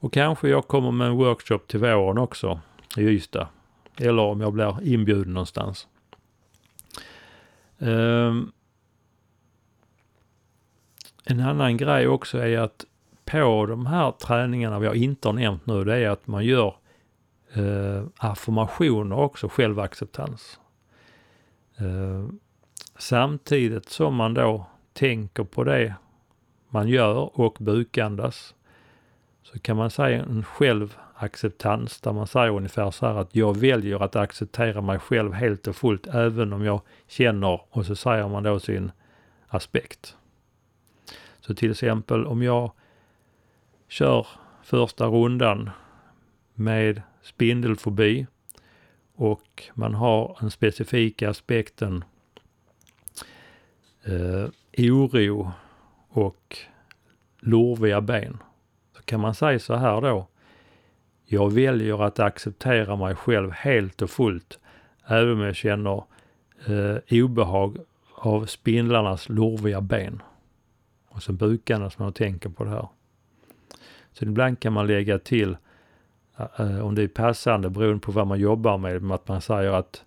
[0.00, 2.60] Och kanske jag kommer med en workshop till våren också
[2.96, 3.48] i Ystad.
[3.96, 5.86] Eller om jag blir inbjuden någonstans.
[7.78, 8.52] Um,
[11.24, 12.84] en annan grej också är att
[13.24, 16.74] på de här träningarna vi har inte har nämnt nu, det är att man gör
[17.52, 20.60] eh, affirmationer också, självacceptans.
[21.76, 22.28] Eh,
[22.98, 25.94] samtidigt som man då tänker på det
[26.68, 28.54] man gör och bukandas
[29.42, 30.44] så kan man säga en
[31.18, 35.66] acceptans där man säger ungefär så här att jag väljer att acceptera mig själv helt
[35.66, 38.92] och fullt även om jag känner och så säger man då sin
[39.48, 40.16] aspekt.
[41.40, 42.72] Så till exempel om jag
[43.88, 44.26] kör
[44.62, 45.70] första rundan
[46.54, 48.26] med spindelfobi
[49.14, 52.04] och man har den specifika aspekten
[54.04, 54.48] eh,
[54.78, 55.52] oro
[56.08, 56.56] och
[57.40, 58.38] lurviga ben
[59.08, 60.26] kan man säga så här då.
[61.30, 64.58] Jag väljer att acceptera mig själv helt och fullt,
[65.06, 66.02] även om jag känner
[66.66, 67.78] eh, obehag
[68.14, 70.22] av spindlarnas lurviga ben.
[71.08, 72.88] Och så bukarna som man tänker på det här.
[74.12, 75.56] Så ibland kan man lägga till,
[76.36, 79.72] eh, eh om det är passande beroende på vad man jobbar med, att man säger
[79.72, 80.04] att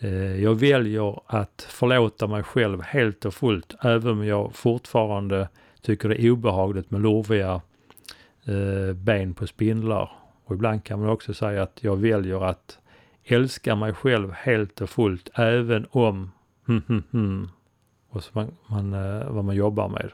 [0.00, 5.48] eh, jag väljer att förlåta mig själv helt och fullt, även om jag fortfarande
[5.80, 7.60] tycker det är obehagligt med lurviga
[8.44, 10.25] eh, ben på spindlar.
[10.46, 12.78] Och ibland kan man också säga att jag väljer att
[13.24, 16.32] älska mig själv helt och fullt även om
[16.66, 17.48] hm, hm, hm,
[18.08, 20.10] och så man, man, eh, vad man jobbar med.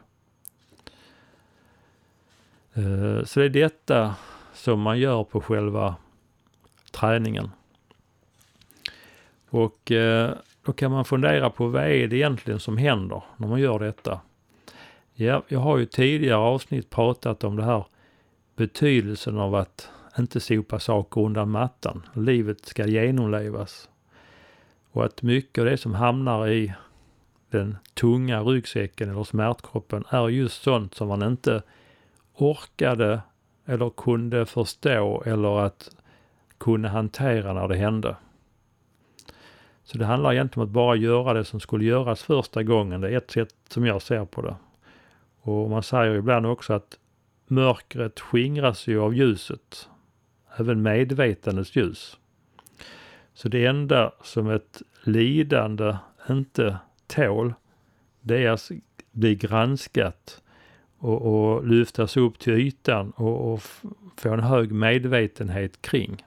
[2.75, 4.15] Eh, så det är detta
[4.55, 5.97] som man gör på själva
[6.91, 7.51] träningen.
[9.49, 13.61] Och eh, då kan man fundera på vad är det egentligen som händer när man
[13.61, 14.21] gör detta?
[15.15, 17.85] Ja, jag har ju tidigare avsnitt pratat om det här
[18.57, 22.03] betydelsen av att inte sopa saker undan mattan.
[22.15, 23.89] Livet ska genomlevas.
[24.93, 26.73] Och att mycket av det som hamnar i
[27.51, 31.63] den tunga ryggsäcken eller smärtkroppen är just sånt som man inte
[32.35, 33.21] orkade
[33.67, 35.91] eller kunde förstå eller att
[36.59, 38.17] kunna hantera när det hände.
[39.85, 43.01] Så det handlar egentligen om att bara göra det som skulle göras första gången.
[43.01, 44.57] Det är ett sätt som jag ser på det.
[45.41, 46.99] Och man säger ibland också att
[47.47, 49.89] mörkret skingras ju av ljuset.
[50.57, 52.19] Även medvetandets ljus.
[53.35, 55.97] Så det enda som ett lidande
[56.31, 56.77] inte
[57.07, 57.55] tål,
[58.21, 58.71] det är att
[59.11, 60.43] bli granskat
[60.99, 63.63] och, och lyftas upp till ytan och, och
[64.17, 66.25] få en hög medvetenhet kring.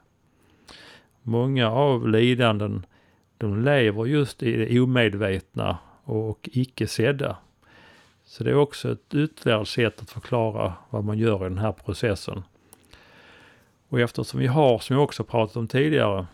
[1.21, 2.85] Många av lidanden,
[3.37, 7.37] de lever just i det omedvetna och icke sedda.
[8.25, 11.71] Så det är också ett ytterligare sätt att förklara vad man gör i den här
[11.71, 12.43] processen.
[13.95, 16.27] Och eftersom vi har, som jag också pratat om tidigare,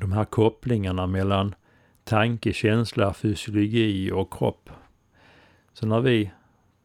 [0.00, 1.54] de här kopplingarna mellan
[2.04, 4.70] tanke, känsla, fysiologi och kropp.
[5.72, 6.30] Så när vi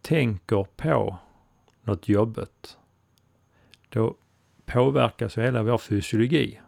[0.02, 1.18] tänker på
[1.84, 2.78] något jobbigt,
[3.90, 4.16] då
[4.66, 6.62] påverkas ju hela vår fysiologi.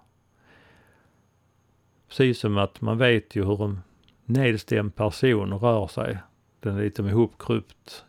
[2.08, 3.80] Precis som att man vet ju hur en
[4.26, 6.18] nedstämd person rör sig.
[6.60, 8.06] Den är lite ihopkrupt,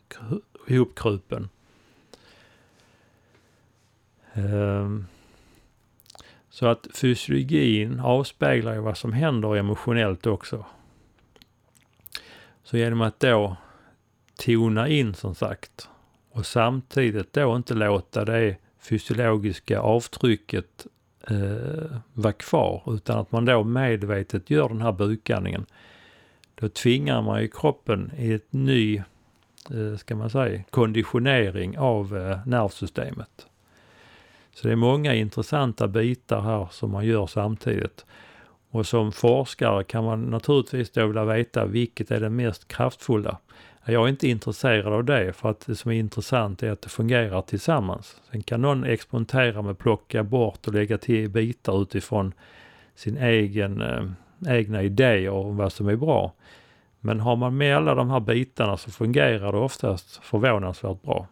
[0.67, 1.49] ihopkrupen.
[4.35, 5.05] Ehm,
[6.49, 10.65] så att fysiologin avspeglar ju vad som händer emotionellt också.
[12.63, 13.57] Så genom att då
[14.45, 15.89] tona in som sagt
[16.31, 20.87] och samtidigt då inte låta det fysiologiska avtrycket
[21.29, 25.65] eh, vara kvar utan att man då medvetet gör den här bukandningen.
[26.55, 28.97] Då tvingar man ju kroppen i ett ny,
[29.71, 33.47] eh, ska man säga, konditionering av eh, nervsystemet.
[34.55, 38.05] Så det är många intressanta bitar här som man gör samtidigt.
[38.71, 43.37] Och som forskare kan man naturligtvis då vilja veta vilket är det mest kraftfulla.
[43.85, 46.89] Jag är inte intresserad av det för att det som är intressant är att det
[46.89, 48.21] fungerar tillsammans.
[48.31, 52.33] Sen kan någon experimentera med att plocka bort och lägga till bitar utifrån
[52.95, 54.05] sin egen, eh,
[54.47, 56.33] egna idéer om vad som är bra.
[56.99, 61.27] Men har man med alla de här bitarna så fungerar det oftast förvånansvärt bra.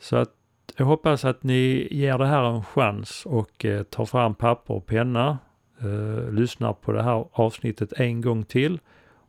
[0.00, 0.35] Så att
[0.76, 4.86] jag hoppas att ni ger det här en chans och eh, tar fram papper och
[4.86, 5.38] penna.
[5.80, 8.80] Eh, lyssnar på det här avsnittet en gång till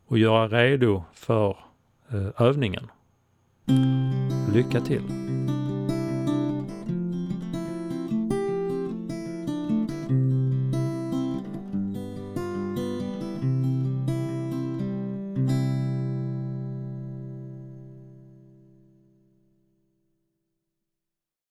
[0.06, 1.56] och göra redo för
[2.12, 2.90] eh, övningen.
[4.52, 5.27] Lycka till!